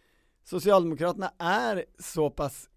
[0.43, 2.69] Socialdemokraterna är så pass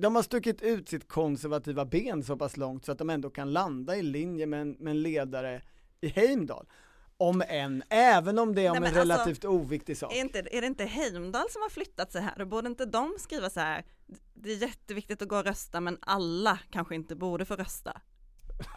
[0.00, 3.52] de har stuckit ut sitt konservativa ben så pass långt så att de ändå kan
[3.52, 5.62] landa i linje med en, med en ledare
[6.00, 6.66] i Heimdal.
[7.16, 10.12] Om en, även om det är om Nej, en alltså, relativt oviktig sak.
[10.12, 12.44] Är, inte, är det inte Heimdal som har flyttat sig här?
[12.44, 13.84] Borde inte de skriva så här,
[14.34, 18.00] det är jätteviktigt att gå och rösta men alla kanske inte borde få rösta.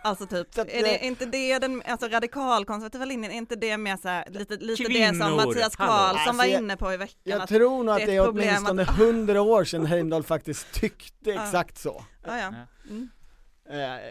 [0.03, 4.07] Alltså typ, är det inte det den alltså radikalkonservativa linjen, är inte det mer så
[4.07, 5.75] här, lite, lite det som Kvinnor, Mattias.
[5.75, 7.17] Karlsson var Alltså, jag- inne på i veckan?
[7.23, 11.77] Jag tror nog att det är åtminstone att- hundra år sedan Heimdal faktiskt tyckte exakt
[11.77, 12.05] så.
[12.25, 12.53] ja, ja.
[12.53, 12.89] Ja.
[12.89, 13.09] Mm.
[13.69, 14.01] Eh,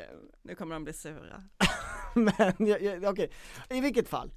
[0.42, 1.42] Nu kommer de bli sura.
[2.24, 3.30] Men okej,
[3.70, 4.32] i vilket fall.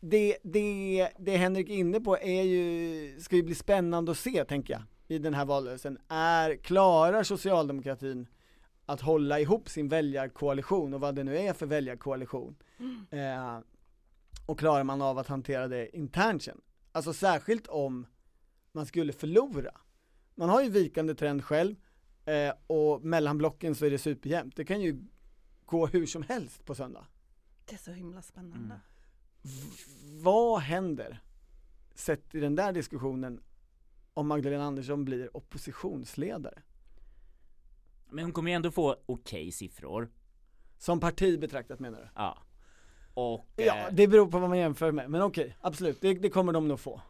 [0.00, 4.44] Det, det, det Henrik är inne på är ju, ska ju bli spännande att se
[4.44, 5.98] tänker jag, i den här valrörelsen.
[6.08, 8.26] Är, klarar socialdemokratin
[8.86, 12.56] att hålla ihop sin väljarkoalition och vad det nu är för väljarkoalition?
[13.10, 13.58] Eh,
[14.46, 16.60] och klarar man av att hantera det internt sen?
[16.92, 18.06] Alltså särskilt om
[18.72, 19.70] man skulle förlora.
[20.34, 21.74] Man har ju vikande trend själv
[22.24, 24.56] eh, och mellan blocken så är det superjämnt.
[24.56, 25.04] Det kan ju
[25.68, 27.06] gå hur som helst på söndag.
[27.64, 28.80] Det är så himla spännande.
[29.44, 30.22] Mm.
[30.22, 31.22] Vad händer,
[31.94, 33.40] sett i den där diskussionen,
[34.14, 36.62] om Magdalena Andersson blir oppositionsledare?
[38.10, 40.10] Men hon kommer ju ändå få okej siffror.
[40.78, 42.08] Som parti betraktat menar du?
[42.14, 42.38] Ja.
[43.14, 43.46] Och...
[43.56, 46.52] Ja, eh, det beror på vad man jämför med, men okej, absolut, det, det kommer
[46.52, 47.00] de nog få.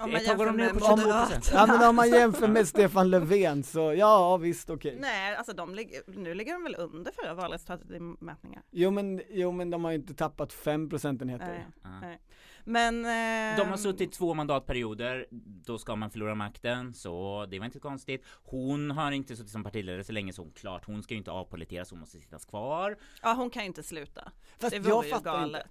[0.00, 1.40] Om man jämför med på 22 Moderaterna.
[1.52, 4.96] Ja men om man jämför med Stefan Löfven så, ja visst okej.
[5.00, 8.62] Nej, alltså de ligger, nu ligger de väl under förra valresultatet i mätningar.
[8.70, 11.46] Jo men, jo men de har ju inte tappat fem procentenheter.
[11.46, 12.00] Nej, Ja.
[12.00, 12.20] nej.
[12.66, 13.04] Men...
[13.04, 15.26] Eh, De har suttit två mandatperioder,
[15.66, 18.24] då ska man förlora makten, så det var inte konstigt.
[18.44, 21.30] Hon har inte suttit som partiledare så länge så hon klart, hon ska ju inte
[21.30, 22.96] avpoliteras, hon måste sitta kvar.
[23.22, 24.32] Ja hon kan ju inte sluta.
[24.58, 25.64] Fast det jag vore ju fattar inte.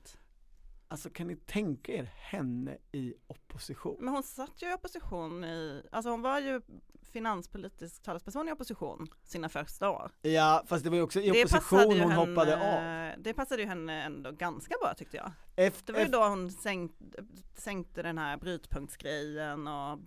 [0.94, 3.98] Alltså kan ni tänka er henne i opposition?
[4.00, 6.62] Men hon satt ju i opposition i, alltså hon var ju
[7.02, 10.12] finanspolitisk talesperson i opposition sina första år.
[10.22, 13.24] Ja, fast det var ju också i Det opposition hon henne, hoppade av.
[13.24, 15.32] Det passade ju henne ändå ganska bra tyckte jag.
[15.56, 17.24] Efter, Det var ju då hon sänkte,
[17.56, 20.00] sänkte den här brytpunktsgrejen och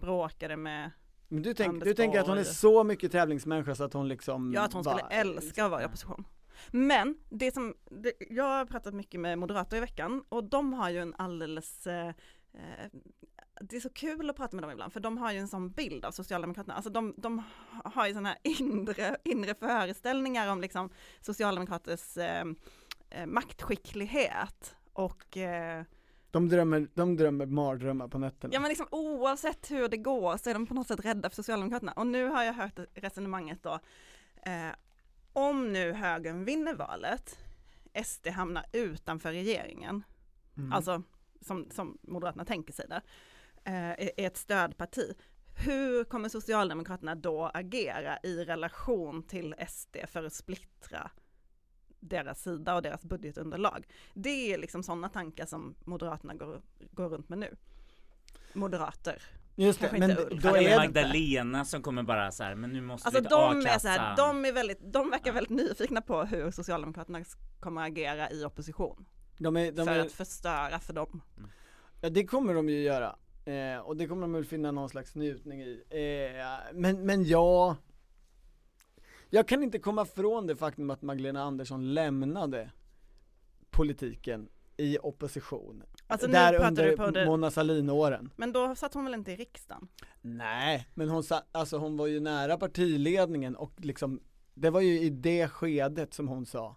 [0.00, 0.90] bråkade med,
[1.28, 4.52] men du, tänk, du tänker att hon är så mycket tävlingsmänniska så att hon liksom
[4.54, 6.24] ja att hon skulle var- älska att vara i opposition.
[6.70, 10.90] Men det som, det, jag har pratat mycket med moderater i veckan och de har
[10.90, 12.08] ju en alldeles eh,
[12.54, 12.90] eh,
[13.60, 15.70] det är så kul att prata med dem ibland för de har ju en sån
[15.70, 16.74] bild av Socialdemokraterna.
[16.74, 17.42] Alltså de, de
[17.84, 20.90] har ju sådana här inre, inre föreställningar om liksom
[21.20, 22.44] Socialdemokraters eh,
[23.10, 25.84] eh, maktskicklighet och eh,
[26.30, 28.54] De drömmer, de drömmer mardrömmar på nätterna.
[28.54, 31.36] Ja men liksom oavsett hur det går så är de på något sätt rädda för
[31.36, 31.92] Socialdemokraterna.
[31.92, 33.78] Och nu har jag hört resonemanget då,
[34.42, 34.68] eh,
[35.38, 37.38] om nu högern vinner valet,
[38.04, 40.02] SD hamnar utanför regeringen,
[40.56, 40.72] Mm.
[40.72, 41.02] alltså
[41.40, 43.00] som, som Moderaterna tänker sig eh,
[43.64, 45.14] är är ett stödparti.
[45.64, 51.10] Hur kommer Socialdemokraterna då agera i relation till SD för att splittra
[52.00, 53.86] deras sida och deras budgetunderlag?
[54.14, 57.56] Det är liksom sådana tankar som Moderaterna går, går runt med nu.
[58.52, 59.22] Moderater.
[59.60, 60.42] Just det, men Ulf.
[60.42, 63.66] då är det, Magdalena som kommer bara så här, men nu måste Alltså vi de
[63.66, 64.26] är så här, a-kassa.
[64.26, 67.24] de är väldigt, de verkar väldigt nyfikna på hur Socialdemokraterna
[67.60, 69.06] kommer agera i opposition.
[69.38, 71.22] de är, de för är, att förstöra för dem.
[72.00, 73.16] ja det kommer de ju göra.
[73.44, 75.82] Eh, och det kommer de väl finna någon slags njutning i.
[75.90, 77.76] Eh, men, men ja,
[79.30, 82.70] jag kan inte komma från det faktum att Magdalena Andersson lämnade
[83.70, 85.82] politiken i opposition.
[86.10, 88.30] Alltså nu Där under du på det, Mona Sahlin-åren.
[88.36, 89.88] men då satt hon väl inte i riksdagen?
[90.20, 94.20] Nej, men hon, sa, alltså hon var ju nära partiledningen och liksom
[94.54, 96.76] Det var ju i det skedet som hon sa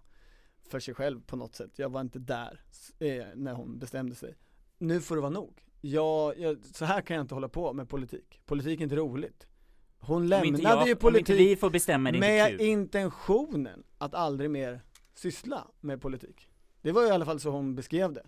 [0.68, 2.60] för sig själv på något sätt, jag var inte där
[2.98, 4.36] eh, när hon bestämde sig.
[4.78, 7.88] Nu får det vara nog, jag, jag, så här kan jag inte hålla på med
[7.88, 9.46] politik, politik är inte roligt.
[9.98, 11.62] Hon lämnade jag, ju politik
[12.02, 14.80] med intentionen att aldrig mer
[15.14, 16.48] syssla med politik.
[16.82, 18.26] Det var i alla fall så hon beskrev det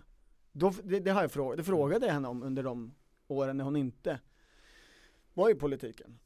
[0.57, 2.93] då, det, det har jag frågat, det frågade jag henne om under de
[3.27, 4.19] åren när hon inte
[5.33, 6.19] var i politiken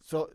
[0.00, 0.30] Så,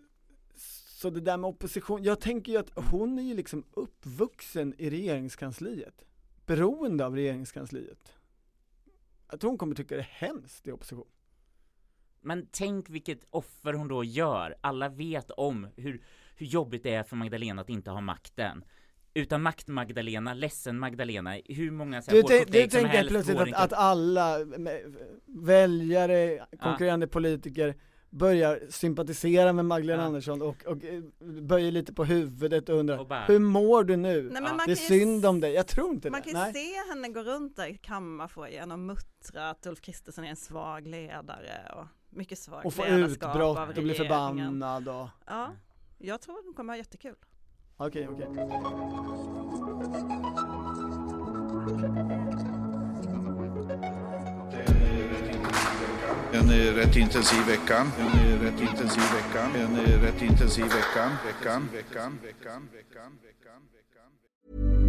[0.99, 4.89] så det där med opposition, jag tänker ju att hon är ju liksom uppvuxen i
[4.89, 6.05] regeringskansliet
[6.45, 8.13] Beroende av regeringskansliet
[9.31, 11.07] Jag tror hon kommer tycka det är hemskt i opposition
[12.21, 14.55] Men tänk vilket offer hon då gör.
[14.61, 16.03] Alla vet om hur,
[16.35, 18.63] hur jobbigt det är för Magdalena att inte ha makten.
[19.19, 23.53] Utan makt Magdalena, ledsen Magdalena, hur många så här Du, och du tänker plötsligt att,
[23.53, 24.37] att alla
[25.25, 27.75] väljare, konkurrerande politiker
[28.09, 30.05] börjar sympatisera med Magdalena Ja.
[30.07, 31.01] Andersson och, och eh,
[31.41, 34.21] böjer lite på huvudet och undrar Och bara- Hur mår du nu?
[34.21, 36.31] Nej, men Ja, man det är synd om dig, jag tror inte Man det.
[36.31, 40.29] kan ju se henne gå runt där i kammarfoajén och muttra att Ulf Kristersson är
[40.29, 45.51] en svag ledare och mycket svagt Och få utbrott och bli förbannad och Ja,
[45.97, 47.15] jag tror att hon kommer ha jättekul.
[47.79, 48.27] Okej, okej.
[56.33, 57.79] En rätt intensiv vecka.
[57.79, 59.43] En rätt intensiv vecka.
[59.55, 61.11] En rätt intensiv vecka.
[61.25, 64.88] Veckan, veckan, veckan, veckan, veckan, veckan.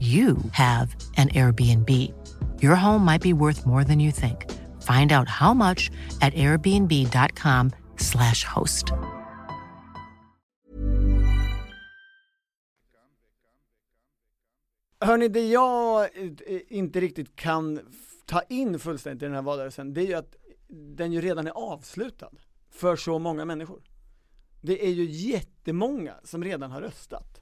[0.00, 2.12] you have an Airbnb.
[2.62, 4.50] Your home might be worth more than you think.
[4.82, 8.92] Find out how much at airbnb.com/slash host.
[15.00, 16.08] Hörni, det jag eh,
[16.68, 17.80] inte riktigt kan
[18.26, 20.36] ta in fullständigt i den här valrörelsen, det är ju att
[20.96, 22.30] den ju redan är avslutad
[22.70, 23.82] för så många människor.
[24.60, 27.35] Det är ju jättemånga som redan har röstat.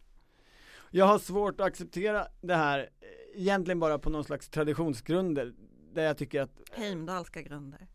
[0.97, 5.55] Jag har svårt att acceptera det här, eh, egentligen bara på någon slags traditionsgrunder,
[5.95, 7.87] där jag tycker att Heimdalska grunder.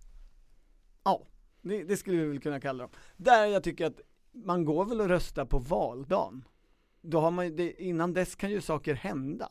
[1.03, 1.27] Ja,
[1.61, 2.91] det, det skulle vi väl kunna kalla dem.
[3.17, 6.43] Där jag tycker att man går väl och röstar på valdagen.
[7.01, 9.49] Då har man ju, det, innan dess kan ju saker hända.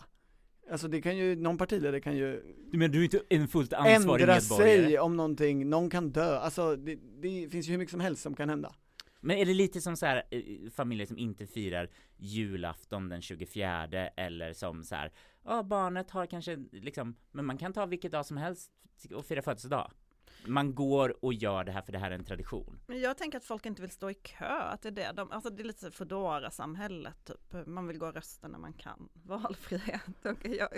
[0.70, 3.72] Alltså det kan ju, någon partiledare kan ju Du menar du är inte en fullt
[3.72, 4.40] ansvarig ändra medborgare?
[4.86, 8.22] sig om någonting, någon kan dö, alltså det, det finns ju hur mycket som helst
[8.22, 8.74] som kan hända.
[9.20, 13.86] Men är det lite som så här eh, familjer som inte firar julafton den 24
[14.16, 15.12] eller som så här,
[15.44, 18.72] ja barnet har kanske liksom, men man kan ta vilket dag som helst
[19.14, 19.90] och fira födelsedag.
[20.46, 22.80] Man går och gör det här för det här är en tradition.
[22.86, 25.12] Men jag tänker att folk inte vill stå i kö, att det är det.
[25.14, 27.66] De, alltså det är lite foodora samhället typ.
[27.66, 29.08] Man vill gå och rösta när man kan.
[29.24, 30.02] Valfrihet.
[30.24, 30.68] Okej, jag,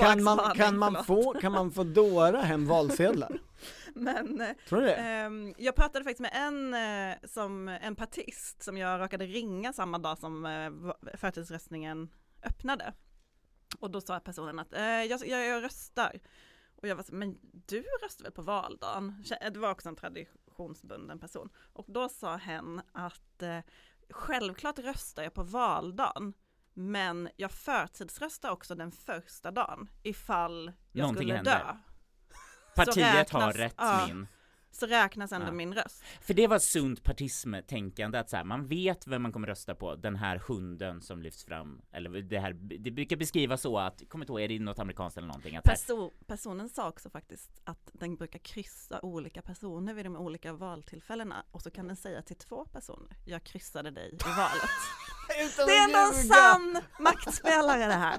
[0.00, 1.06] Kan man, spaning, kan man förlåt.
[1.34, 3.38] få, kan man få dåra hem valsedlar?
[3.94, 4.94] Men eh, Tror du det?
[4.94, 9.98] ehm, jag pratade faktiskt med en, eh, som, en partist som jag råkade ringa samma
[9.98, 10.70] dag som eh,
[11.16, 12.08] förtidsröstningen
[12.42, 12.92] öppnade.
[13.78, 16.12] Och då sa personen att eh, jag, jag, jag röstar.
[16.86, 19.22] Och jag var så, men du röstar väl på valdagen?
[19.24, 21.48] Kä- Det var också en traditionsbunden person.
[21.72, 23.58] Och då sa hen att eh,
[24.10, 26.34] självklart röstar jag på valdagen.
[26.74, 31.58] Men jag förtidsröstar också den första dagen ifall jag Någonting skulle händer.
[31.58, 31.76] dö.
[32.76, 34.04] Partiet har räknas- rätt ja.
[34.08, 34.26] min.
[34.80, 35.52] Så räknas ändå Ja.
[35.52, 36.04] min röst.
[36.20, 39.94] För det var sunt partism-tänkande att så här, man vet vem man kommer rösta på,
[39.94, 44.24] den här hunden som lyfts fram, eller det här, det brukar beskrivas så att, kommer
[44.24, 45.56] inte ihåg, är det något amerikanskt eller någonting?
[45.56, 50.06] Att så här, Perso personen sa också faktiskt att den brukar kryssa olika personer vid
[50.06, 54.28] de olika valtillfällena och så kan den säga till två personer, jag kryssade dig i
[54.36, 54.70] valet.
[55.66, 56.34] Det är ljuga.
[56.34, 58.18] sann maktspelare det här.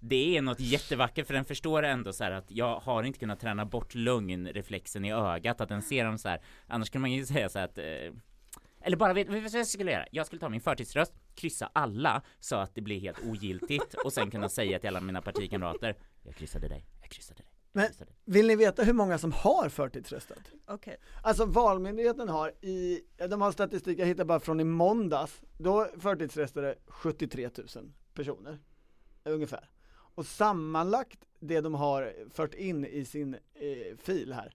[0.00, 3.40] Det är något jättevackert för den förstår ändå så här att jag har inte kunnat
[3.40, 6.40] träna bort lögnreflexen i ögat, att den ser dem så här.
[6.66, 8.14] annars kan man ju säga så här att eh,
[8.82, 10.06] eller bara, vet du vad jag skulle göra?
[10.10, 14.30] Jag skulle ta min förtidsröst, kryssa alla så att det blir helt ogiltigt och sen
[14.30, 18.10] kunna säga till alla mina partikamrater Jag kryssade dig, jag kryssade dig, jag Men kryssade
[18.10, 18.16] dig.
[18.24, 20.52] vill ni veta hur många som har förtidsröstat?
[20.66, 20.96] Okej.
[21.22, 26.74] Alltså Valmyndigheten har i, de har statistik, jag hittar bara från i måndags, då förtidsröstade
[26.86, 28.58] 73 000 personer,
[29.24, 29.68] ungefär.
[30.14, 34.54] Och sammanlagt det de har fört in i sin eh, fil här,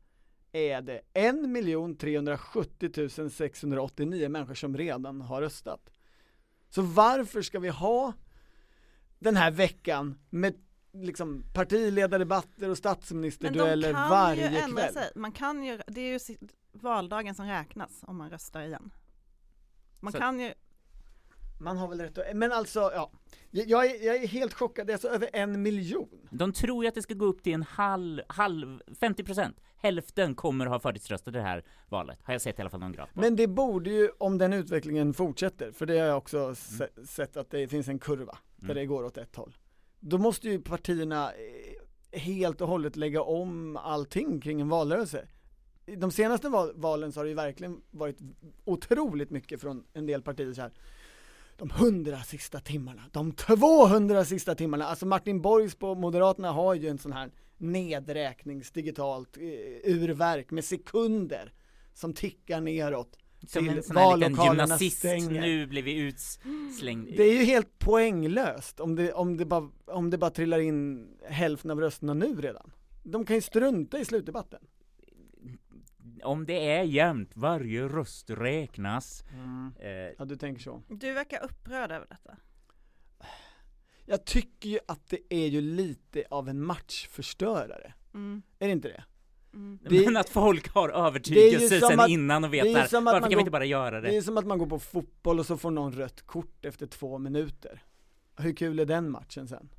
[0.52, 5.90] är det 1 370 689 människor som redan har röstat.
[6.70, 8.14] Så varför ska vi ha
[9.20, 10.56] den här veckan med
[10.92, 14.94] liksom partiledardebatter och statsministerdueller varje ju ändra kväll?
[14.94, 15.12] sig.
[15.16, 16.38] Man kan ju, det är ju
[16.72, 18.94] valdagen som räknas om man röstar igen.
[20.00, 20.54] Man Så- kan ju,
[21.60, 23.12] Man har väl rätt att, men alltså ja,
[23.52, 26.28] jag är, jag är helt chockad, det är alltså över en miljon.
[26.30, 30.66] De tror ju att det ska gå upp till en halv, halv, 50% Hälften kommer
[30.66, 33.20] ha förtidsröstat det här valet, har jag sett i alla fall någon graf på.
[33.20, 37.38] Men det borde ju, om den utvecklingen fortsätter, för det har jag också se, sett
[37.38, 38.76] att det finns en kurva, där Mm.
[38.76, 39.56] det går åt ett håll.
[40.00, 45.28] Då måste ju partierna eh, helt och hållet lägga om allting kring en valrörelse.
[45.98, 48.18] De senaste val, valen så har det ju verkligen varit
[48.66, 50.72] otroligt mycket från en del partier så här.
[51.58, 56.88] De hundra sista timmarna, de 200 sista timmarna, alltså Martin Borgs på Moderaterna har ju
[56.88, 59.44] en sån här nedräknings digitalt eh,
[59.94, 61.54] urverk med sekunder
[61.94, 65.42] som tickar neråt Som en sån här liten gymnasist, stänger.
[65.42, 67.08] nu blir vi utslängd.
[67.18, 71.08] Det är ju helt poänglöst om det, om det, bara, om det bara trillar in
[71.30, 72.72] hälften av rösterna nu redan.
[73.04, 74.60] De kan ju strunta i slutdebatten.
[76.24, 79.24] Om det är jämnt, varje röst räknas.
[79.80, 80.84] Eh, Ja, du tänker så.
[80.88, 82.38] du verkar upprörd över detta.
[84.06, 87.94] Jag tycker ju att det är ju lite av en matchförstörare.
[88.14, 88.42] Mm.
[88.60, 89.04] Är det inte det?
[89.54, 89.80] Mm.
[89.90, 93.36] Det- men att folk har övertygelse sen att- innan och vet varför man kan vi
[93.36, 94.08] går- inte bara göra det?
[94.10, 96.86] Det är som att man går på fotboll och så får någon rött kort efter
[96.88, 97.84] två minuter.
[98.38, 99.70] Hur kul är den matchen sen?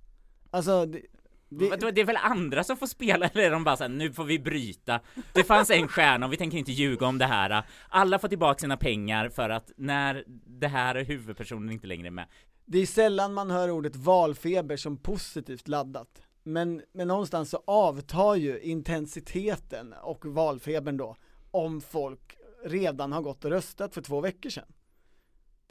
[0.51, 1.01] Alltså, det,
[1.49, 4.25] det, det, är väl andra som får spela, eller är de bara såhär, nu får
[4.25, 5.01] vi bryta.
[5.33, 7.63] Det fanns en stjärna och vi tänker inte ljuga om det här.
[7.89, 12.11] Alla får tillbaka sina pengar för att när det här är huvudpersonen inte längre är
[12.11, 12.27] med.
[12.65, 16.23] det är sällan man hör ordet valfeber som positivt laddat.
[16.43, 21.17] Men, men någonstans så avtar ju intensiteten och valfebern då
[21.51, 24.73] om folk redan har gått och röstat för två veckor sedan.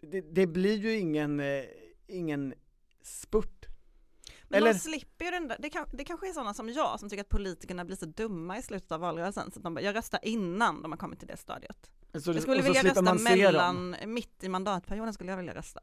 [0.01, 1.63] Det, det blir ju ingen, eh,
[2.07, 2.53] ingen
[3.01, 3.54] spurt.
[4.49, 6.99] Men Eller- de slipper ju den där, det, kan, det kanske är sådana som jag
[6.99, 9.81] som tycker att politikerna blir så dumma i slutet av valrörelsen så att de bara,
[9.81, 11.91] jag röstar innan de har kommit till det stadiet.
[12.13, 13.23] Så, Jag skulle vilja rösta se dem.
[13.23, 15.79] mellan, mitt i mandatperioden skulle jag vilja rösta.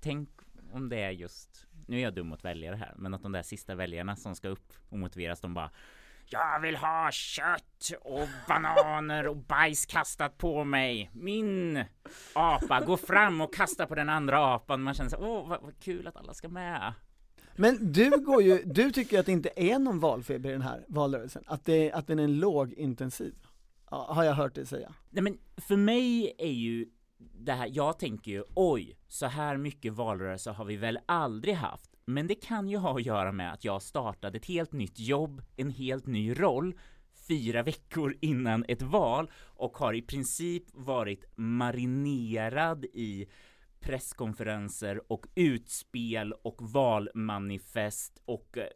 [0.00, 0.28] Tänk
[0.72, 3.42] om det är just, nu är jag dum mot väljare här, men att de där
[3.42, 5.70] sista väljarna som ska upp och motiveras, de bara
[6.28, 11.10] jag vill ha kött och bananer och bajs kastat på mig.
[11.12, 11.84] Min
[12.32, 14.82] apa, gå fram och kasta på den andra apan.
[14.82, 16.92] Man känner så åh vad, vad kul att alla ska med.
[17.56, 20.84] Men du går ju, du tycker att det inte är någon valfeber i den här
[20.88, 21.44] valrörelsen?
[21.46, 23.34] Att, det, att den är lågintensiv?
[23.84, 24.92] Har jag hört dig säga.
[25.10, 26.86] Nej men för mig är ju
[27.18, 31.93] det här, jag tänker ju oj, så här mycket valrörelse har vi väl aldrig haft.
[32.06, 35.42] Men det kan ju ha att göra med att jag startade ett helt nytt jobb,
[35.56, 36.74] en helt ny roll
[37.28, 43.26] fyra veckor innan ett val och har i princip varit marinerad i
[43.80, 48.66] presskonferenser och utspel och valmanifest och eh,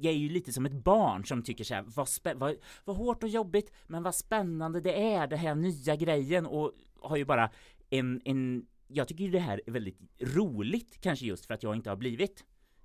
[0.00, 3.22] jag är ju lite som ett barn som tycker så här, vad, vad, vad hårt
[3.22, 6.46] och jobbigt, men vad spännande det är, det här nya grejen.
[6.46, 7.50] Och har ju bara
[7.90, 11.76] en, en jag tycker ju det här är väldigt roligt, kanske just för att jag
[11.76, 12.44] inte har blivit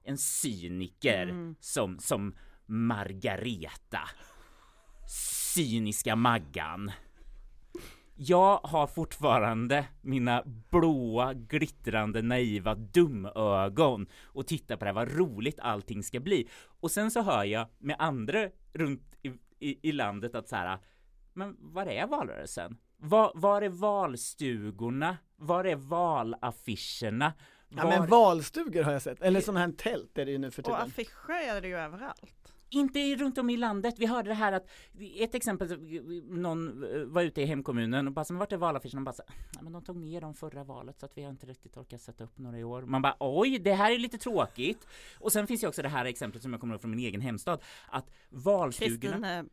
[0.09, 1.55] en cyniker Mm.
[1.59, 2.35] som, som
[2.65, 3.99] Margareta.
[5.55, 6.91] Cyniska Maggan.
[8.15, 15.59] Jag har fortfarande mina blåa, glittrande, naiva dumögon och tittar på det här, vad roligt
[15.59, 16.49] allting ska bli.
[16.81, 19.27] Och sen så hör jag med andra runt i,
[19.59, 20.77] i, i landet att så här,
[21.33, 22.77] men var är valrörelsen?
[22.97, 25.17] Var, var är valstugorna?
[25.37, 27.33] Var är valaffischerna?
[27.69, 30.51] Ja Var- men valstugor har jag sett, eller sådana här tält är det ju nu
[30.51, 30.81] för Och tiden.
[30.81, 32.53] affischer är det ju överallt.
[32.71, 33.95] Inte runt om i landet.
[33.97, 34.69] Vi hörde det här att,
[35.19, 35.77] ett exempel,
[36.29, 38.99] någon eh, var ute i hemkommunen och bara, så, men vart är valaffischerna?
[39.01, 39.23] Och bara, så,
[39.55, 42.01] "Ja, men de tog ner dem förra valet så att vi har inte riktigt orkat
[42.01, 42.81] sätta upp några i år.
[42.81, 44.87] Man bara, oj, det här är lite tråkigt.
[45.19, 47.21] Och sen finns ju också det här exemplet som jag kommer ihåg från min egen
[47.21, 49.49] hemstad, att valstugorna Kristinehamn.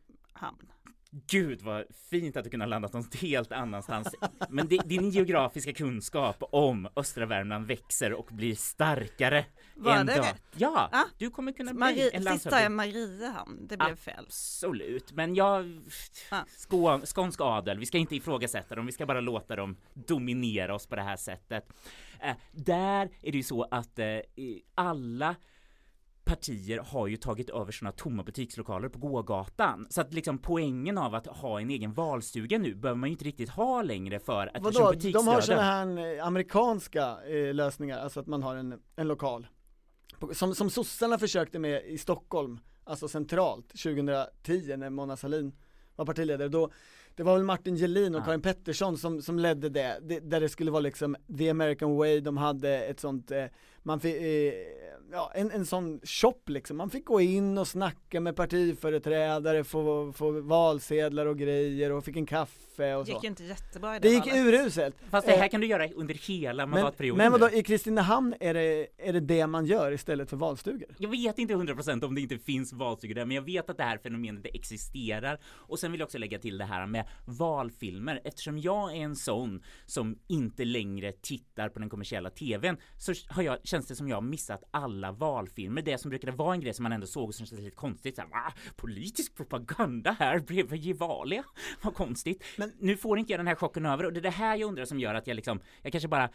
[1.27, 4.15] Gud vad fint att du kunde ha landat något helt annanstans.
[4.49, 9.45] Men di- din geografiska kunskap om östra Värmland växer och blir starkare.
[9.75, 10.25] Var en det dag.
[10.25, 10.41] rätt?
[10.55, 12.75] Ja, Ah, du kommer kunna bli Mari- en sista är landshövding.
[12.75, 14.23] Mariehamn, det blev fel.
[14.27, 15.81] Absolut, men jag...
[16.29, 16.41] Ah.
[16.57, 20.87] Skå, skånsk adel, vi ska inte ifrågasätta dem, vi ska bara låta dem dominera oss
[20.87, 21.65] på det här sättet.
[22.19, 24.05] Eh, där är det ju så att eh,
[24.75, 25.35] alla
[26.27, 29.87] partier har ju tagit över sådana tomma butikslokaler på gågatan.
[29.89, 33.25] Så att liksom poängen av att ha en egen valstuga nu behöver man ju inte
[33.25, 38.19] riktigt ha längre för att Vadå, de har sådana här eh, amerikanska eh, lösningar, alltså
[38.19, 39.47] att man har en, en lokal.
[40.33, 45.55] Som, som sossarna försökte med i Stockholm, alltså centralt, 2010 när Mona Sahlin
[45.95, 46.47] var partiledare.
[46.49, 46.71] Då,
[47.15, 48.25] det var väl Martin Gelin och Ja.
[48.25, 52.19] Karin Pettersson som, som ledde det, det, där det skulle vara liksom the American way,
[52.19, 53.45] de hade ett sånt, eh,
[53.83, 54.53] man fick, eh,
[55.11, 60.13] ja en, en sån shop liksom, man fick gå in och snacka med partiföreträdare, få,
[60.13, 63.13] få valsedlar och grejer och fick en kaffe och Det så.
[63.15, 64.45] gick ju inte jättebra i det Det gick valet.
[64.45, 64.95] uruselt.
[65.09, 67.57] Fast det här Eh, kan du göra under hela men, mandatperioden men vadå, nu.
[67.57, 70.87] i Kristinehamn är det, är det det man gör istället för valstugor?
[70.97, 73.83] Jag vet inte 100% om det inte finns valstugor där, men jag vet att det
[73.83, 75.39] här fenomenet det existerar.
[75.45, 78.21] Och sen vill jag också lägga till det här med valfilmer.
[78.23, 83.43] Eftersom jag är en sån som inte längre tittar på den kommersiella TVn så har
[83.43, 85.81] jag, känns det som jag har missat alla valfilmer.
[85.81, 88.15] Det som brukade vara en grej som man ändå såg och som kändes lite konstigt.
[88.15, 88.53] Så här?
[88.75, 91.43] Politisk propaganda här bredvid Gevalia?
[91.81, 92.43] Vad konstigt.
[92.57, 94.67] Men nu får inte jag den här chocken över och det är det här jag
[94.67, 96.29] undrar som gör att jag liksom, jag kanske bara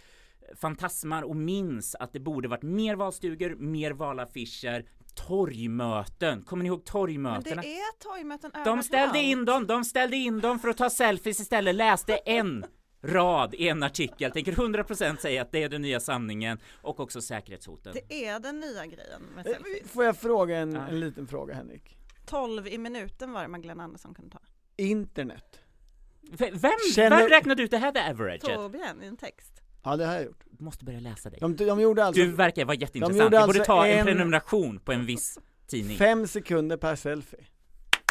[0.56, 4.84] fantasmar och minns att det borde varit mer valstugor, mer valaffischer,
[5.14, 6.42] torgmöten.
[6.42, 7.62] Kommer ni ihåg Men torgmötena?
[7.62, 8.84] det är torgmöten De överallt.
[8.84, 12.64] ställde in dem, de ställde in dem för att ta selfies istället, läste en
[13.02, 14.30] rad i en artikel.
[14.32, 17.94] Tänker 100% säga att det är den nya sanningen och också säkerhetshoten.
[18.08, 19.90] Det är den nya grejen med Eh, selfies.
[19.90, 20.88] Får jag fråga en, Ja.
[20.88, 21.96] en liten fråga Henrik?
[22.26, 24.40] 12 i minuten var det Magdalena Andersson kunde ta.
[24.76, 25.60] Internet.
[26.20, 28.40] V- Vem, Känner- vem räknade ut det här the average?
[28.40, 29.52] Torbjörn i en text.
[29.84, 30.44] Ja det har jag gjort.
[30.50, 31.38] Du måste börja läsa dig.
[31.40, 33.16] De, de gjorde alltså Du verkar vara jätteintressant.
[33.18, 35.96] gjorde Vi borde alltså ta en en- prenumeration på en viss tidning.
[35.98, 37.40] fem sekunder per selfie.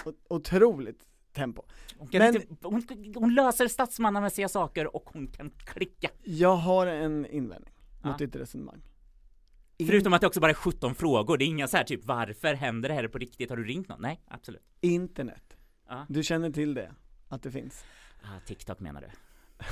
[0.06, 1.00] O- Otroligt
[1.34, 1.64] tempo.
[1.98, 2.84] Hon, Men- inte, hon,
[3.16, 6.10] hon löser statsmannamässiga saker och hon kan klicka.
[6.24, 7.74] Jag har en invändning
[8.04, 8.26] mot Ja.
[8.26, 8.82] ditt resonemang.
[9.88, 11.38] Förutom att det också bara är 17 frågor.
[11.38, 13.50] Det är inga så här typ varför händer det här på riktigt?
[13.50, 14.02] Har du ringt någon?
[14.02, 14.62] Nej, absolut.
[14.82, 15.58] Internet.
[15.88, 16.06] Ja.
[16.10, 16.92] Du känner till det?
[17.28, 17.84] Att det finns?
[18.24, 19.08] Ah, TikTok menar du?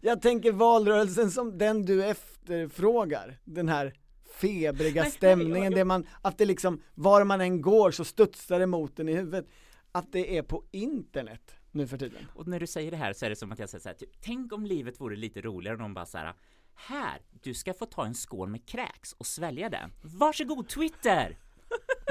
[0.00, 3.92] Jag tänker valrörelsen som den du efterfrågar, den här
[4.40, 8.98] febriga stämningen, det man, att det liksom, var man än går så studsar det mot
[8.98, 9.46] en i huvudet.
[9.94, 12.26] Att det är på internet nu för tiden.
[12.34, 13.96] Och när du säger det här så är det som att jag säger så här,
[13.96, 16.34] typ, tänk om livet vore lite roligare och de bara så här,
[16.74, 19.90] här, du ska få ta en skål med kräks och svälja den.
[20.02, 21.38] Varsågod Twitter!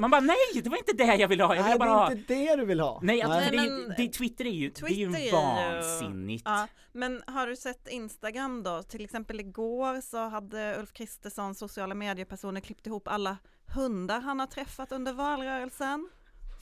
[0.02, 2.00] Man bara nej, det var inte det jag ville ha, jag Nej, ville det bara
[2.00, 3.00] ha är inte det du vill ha.
[3.04, 5.32] Nej, alltså, Nej, det, är ju- men- det, Twitter är ju, det Twitter är ju-
[5.32, 6.44] vansinnigt.
[6.46, 8.84] Ja, men har du sett Instagram då?
[8.84, 13.38] Till exempel igår så hade Ulf Kristersson, sociala mediepersoner, klippt ihop alla
[13.76, 16.10] hundar han har träffat under valrörelsen.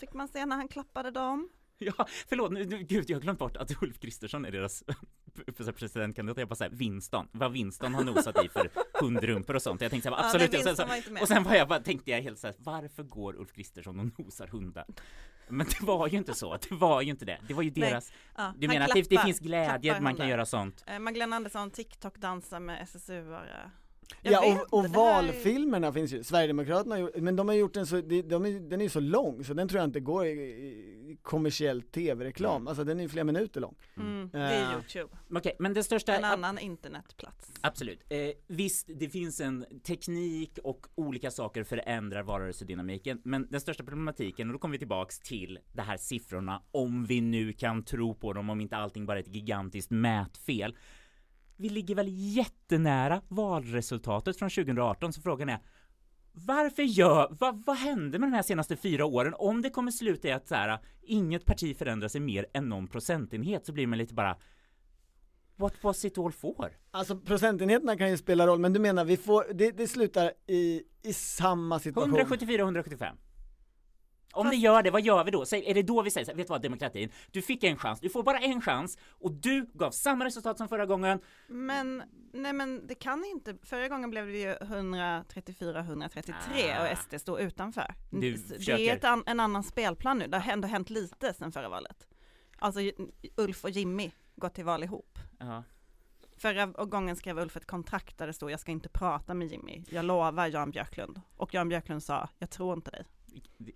[0.02, 1.50] Fick man se när han klappade dem.
[1.84, 4.84] Ja, förlåt, nu, gud jag har glömt bort att Ulf Kristersson är deras
[5.76, 6.38] presidentkandidat.
[6.38, 8.70] Jag bara säger Winston, vad Winston har nosat i för
[9.02, 9.82] hundrumpor och sånt.
[9.82, 11.22] Jag tänkte så här, Ja, absolut, sen, Winston så, med.
[11.22, 14.20] och sen var jag bara, tänkte jag helt så här, varför går Ulf Kristersson och
[14.20, 14.86] nosar hundar?
[15.50, 17.40] Men det var ju inte så, det var ju inte det.
[17.48, 20.16] Det var ju deras, Ja, du menar att det, det klappar- finns glädje klappar man
[20.16, 20.84] kan göra sånt?
[20.88, 23.72] Eh, Magdalena Andersson TikTok-dansar med SSU-are.
[24.22, 27.56] Jag Ja och, och här är- valfilmerna finns ju, Sverigedemokraterna har gjort, men de har
[27.56, 29.88] gjort en så, de, de är, den är ju så lång så den tror jag
[29.88, 33.76] inte går i, i kommersiell tv-reklam, alltså den är ju flera minuter lång.
[33.98, 35.18] Mm, det är Eh, Youtube.
[35.36, 36.16] Okej, men det största...
[36.18, 37.52] En annan internetplats.
[37.62, 38.00] Absolut.
[38.10, 44.48] Eh, visst, det finns en teknik och olika saker förändrar valrörelsedynamiken, men den största problematiken,
[44.50, 48.34] och då kommer vi tillbaks till de här siffrorna, om vi nu kan tro på
[48.34, 50.76] dem, om inte allting bara är ett gigantiskt mätfel.
[51.62, 55.60] Vi ligger väl jättenära valresultatet från 2018, så frågan är
[56.34, 59.34] varför gör, vad, vad hände med de här senaste fyra åren?
[59.38, 62.88] Om det kommer sluta i att så här, inget parti förändrar sig mer än någon
[62.88, 64.38] procentenhet så blir man lite bara
[65.56, 66.78] What was it all for?
[66.92, 70.82] Alltså procentenheterna kan ju spela roll, men du menar vi får, det, det slutar i,
[71.04, 72.10] i samma situation?
[72.10, 72.64] 174
[74.36, 74.42] 175.
[74.42, 75.46] Om det gör det, vad gör vi då?
[75.46, 77.78] Säg, är det då vi säger så här, vet du vad demokratin, du fick en
[77.78, 81.20] chans, du får bara en chans och du gav samma resultat som förra gången.
[81.48, 82.04] Men,
[82.34, 86.34] nej men det kan inte, förra gången blev det ju 134-133
[86.78, 86.82] Ah.
[86.92, 87.94] och SD står utanför.
[88.10, 91.34] Du det försöker- är ett an, en annan spelplan nu, det har ändå hänt lite
[91.34, 92.08] sedan förra valet.
[92.58, 92.80] Alltså
[93.36, 95.20] Ulf och Jimmy går till val ihop.
[95.40, 95.64] Ja.
[96.38, 99.84] Förra gången skrev Ulf ett kontrakt där det stod jag ska inte prata med Jimmy,
[99.90, 101.22] jag lovar Jan Björklund.
[101.38, 103.06] Och Jan Björklund sa, jag tror inte dig.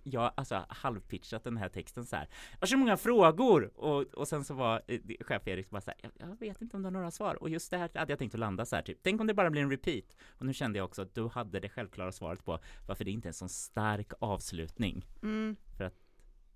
[0.02, 2.28] Jag alltså halvpitchat den här texten så här.
[2.52, 3.70] Jag har så många frågor!
[3.74, 6.76] Och, och sen så var eh, chef Erik bara så här, jag, jag vet inte
[6.76, 7.34] om du har några svar.
[7.34, 8.98] Och just det här hade jag tänkt att landa så här typ.
[9.02, 10.16] Tänk om det bara blir en repeat.
[10.28, 13.26] Och nu kände jag också att du hade det självklara svaret på varför det inte
[13.26, 15.06] är en sån stark avslutning.
[15.22, 15.56] Mm.
[15.76, 16.06] För att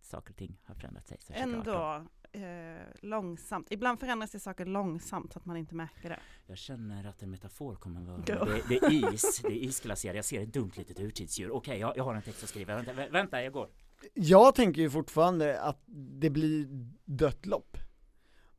[0.01, 1.19] saker och ting har förändrat sig.
[1.19, 1.55] 2018.
[1.55, 6.21] Ändå eh, långsamt, ibland förändras det saker långsamt så att man inte märker det.
[6.47, 9.97] Jag känner att en metafor kommer vara det, det är is, det är is skulle
[10.03, 11.51] jag ser ett dumt litet urtidsdjur.
[11.51, 12.77] Okej, jag, jag har en text att skriva.
[12.77, 13.69] Vänta, vä- vänta jag går.
[14.15, 15.83] Jag tänker ju fortfarande att
[16.21, 16.67] det blir
[17.05, 17.77] dött lopp.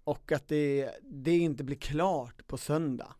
[0.03, 3.15] Och att det, det inte blir klart på söndag.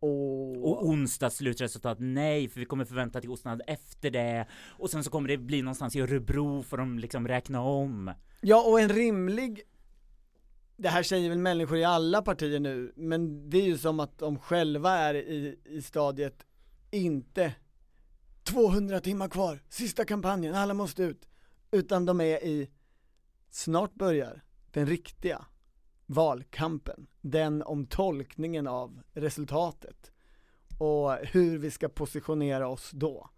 [0.00, 4.46] Och, Och onsdag slutresultat, nej, för vi kommer förvänta till ostnad efter det.
[4.66, 8.12] Och sen så kommer det bli någonstans i Örebro för de liksom räkna om.
[8.40, 9.62] Ja, och en rimlig
[10.76, 14.18] det här säger väl människor i alla partier nu, men det är ju som att
[14.18, 16.46] de själva är i, i stadiet
[16.90, 17.54] inte
[18.42, 21.28] 200 timmar kvar, sista kampanjen, alla måste ut.
[21.70, 22.70] Utan de är i,
[23.50, 25.46] snart börjar den riktiga
[26.08, 27.06] valkampen.
[27.20, 30.12] Den om tolkningen av resultatet
[30.78, 33.30] och hur vi ska positionera oss då.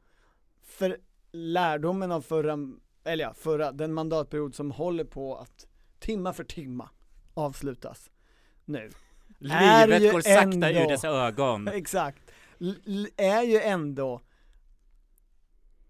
[0.62, 0.98] För
[1.32, 2.58] lärdomen av förra,
[3.04, 5.66] eller ja, förra, den mandatperiod som håller på att
[5.98, 6.90] timma för timma
[7.34, 8.10] avslutas
[8.64, 8.90] nu.
[9.38, 11.68] Livet går sakta ändå- ur dess ögon.
[11.72, 12.22] Exakt.
[13.16, 14.20] Är ju ändå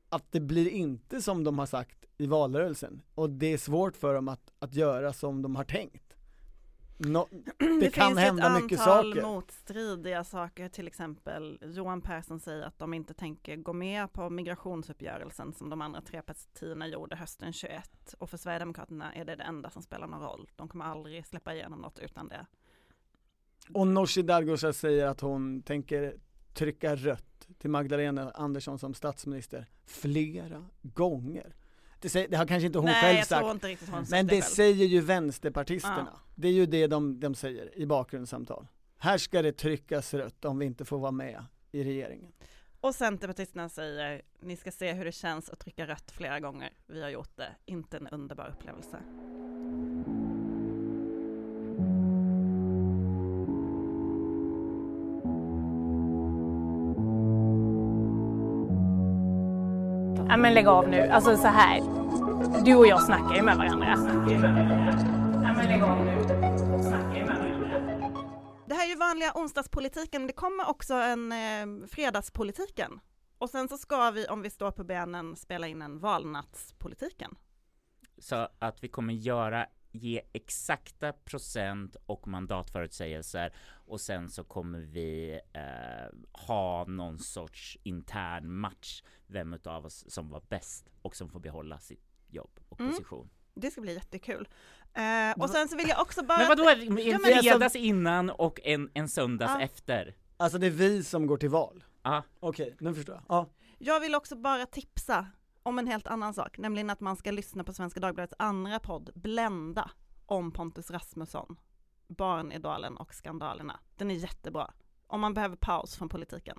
[0.09, 4.15] att det blir inte som de har sagt i valrörelsen och det är svårt för
[4.15, 6.10] dem att, att göra som de har tänkt.
[7.03, 7.29] Nå-
[7.81, 9.23] det, kan finns hända ett mycket antal saker.
[9.23, 15.53] motstridiga saker, till exempel Johan Persson säger att de inte tänker gå med på migrationsuppgörelsen
[15.53, 19.71] som de andra tre partierna gjorde hösten 21 och för Sverigedemokraterna är det det enda
[19.71, 20.49] som spelar någon roll.
[20.57, 22.47] De kommer aldrig släppa igenom något utan det.
[23.73, 26.15] Och Nooshi Dadgostar säger att hon tänker
[26.55, 31.55] trycka rött till Magdalena Andersson som statsminister flera gånger.
[32.01, 34.43] Det, det har kanske inte hon Nej, själv sagt, inte riktigt hon men det det
[34.43, 36.09] säger ju vänsterpartisterna.
[36.13, 36.21] Ja.
[36.35, 38.67] Det är ju det de, de säger i bakgrundssamtal.
[38.99, 42.33] Här ska det tryckas rött om vi inte får vara med i regeringen.
[42.81, 46.73] Och Centerpartisterna säger, ni ska se hur det känns att trycka rött flera gånger.
[46.87, 48.99] Vi har gjort det, inte en underbar upplevelse.
[60.31, 61.81] Ja men lägg av nu, alltså så här.
[62.65, 63.87] Du och jag snackar ju med varandra.
[65.43, 66.17] Ja men lägg av nu.
[68.67, 73.01] Det här är ju vanliga onsdagspolitiken, men det kommer också en eh, fredagspolitiken.
[73.39, 77.35] Och sen så ska vi, om vi står på benen, spela in en valnattspolitiken.
[78.19, 83.53] Så att vi kommer göra, ge exakta procent och mandatförutsägelser
[83.87, 90.29] och sen så kommer vi eh, ha någon sorts intern match, vem utav oss som
[90.31, 92.93] var bäst och som får behålla sitt jobb och Mm.
[92.93, 93.31] position.
[93.55, 94.49] Det ska bli jättekul.
[94.95, 96.39] Eh, och sen så vill jag också bara...
[96.39, 99.61] Men vadå, Ja, en men- fredags innan och en, en söndags Ja.
[99.61, 100.15] efter?
[100.37, 101.85] Alltså det är vi som går till val.
[102.03, 102.23] Ja.
[102.41, 103.25] Okej, nu förstår jag.
[103.29, 103.51] Ja.
[103.79, 105.27] Jag vill också bara tipsa
[105.63, 109.11] om en helt annan sak, nämligen att man ska lyssna på Svenska Dagbladets andra podd,
[109.15, 109.91] Blända,
[110.27, 111.57] om Pontus Rasmusson,
[112.09, 113.81] Barnidolen och skandalerna.
[113.97, 114.73] Den är jättebra.
[115.07, 116.59] Om man behöver paus från politiken.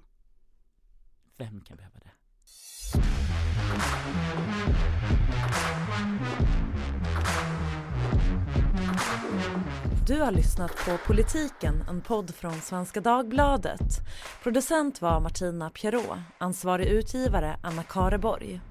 [1.37, 2.11] Vem kan behöva det?
[10.07, 13.99] Du har lyssnat på Politiken, en podd från Svenska Dagbladet.
[14.43, 18.61] Producent var Martina Pierrot, ansvarig utgivare Anna Kareborg.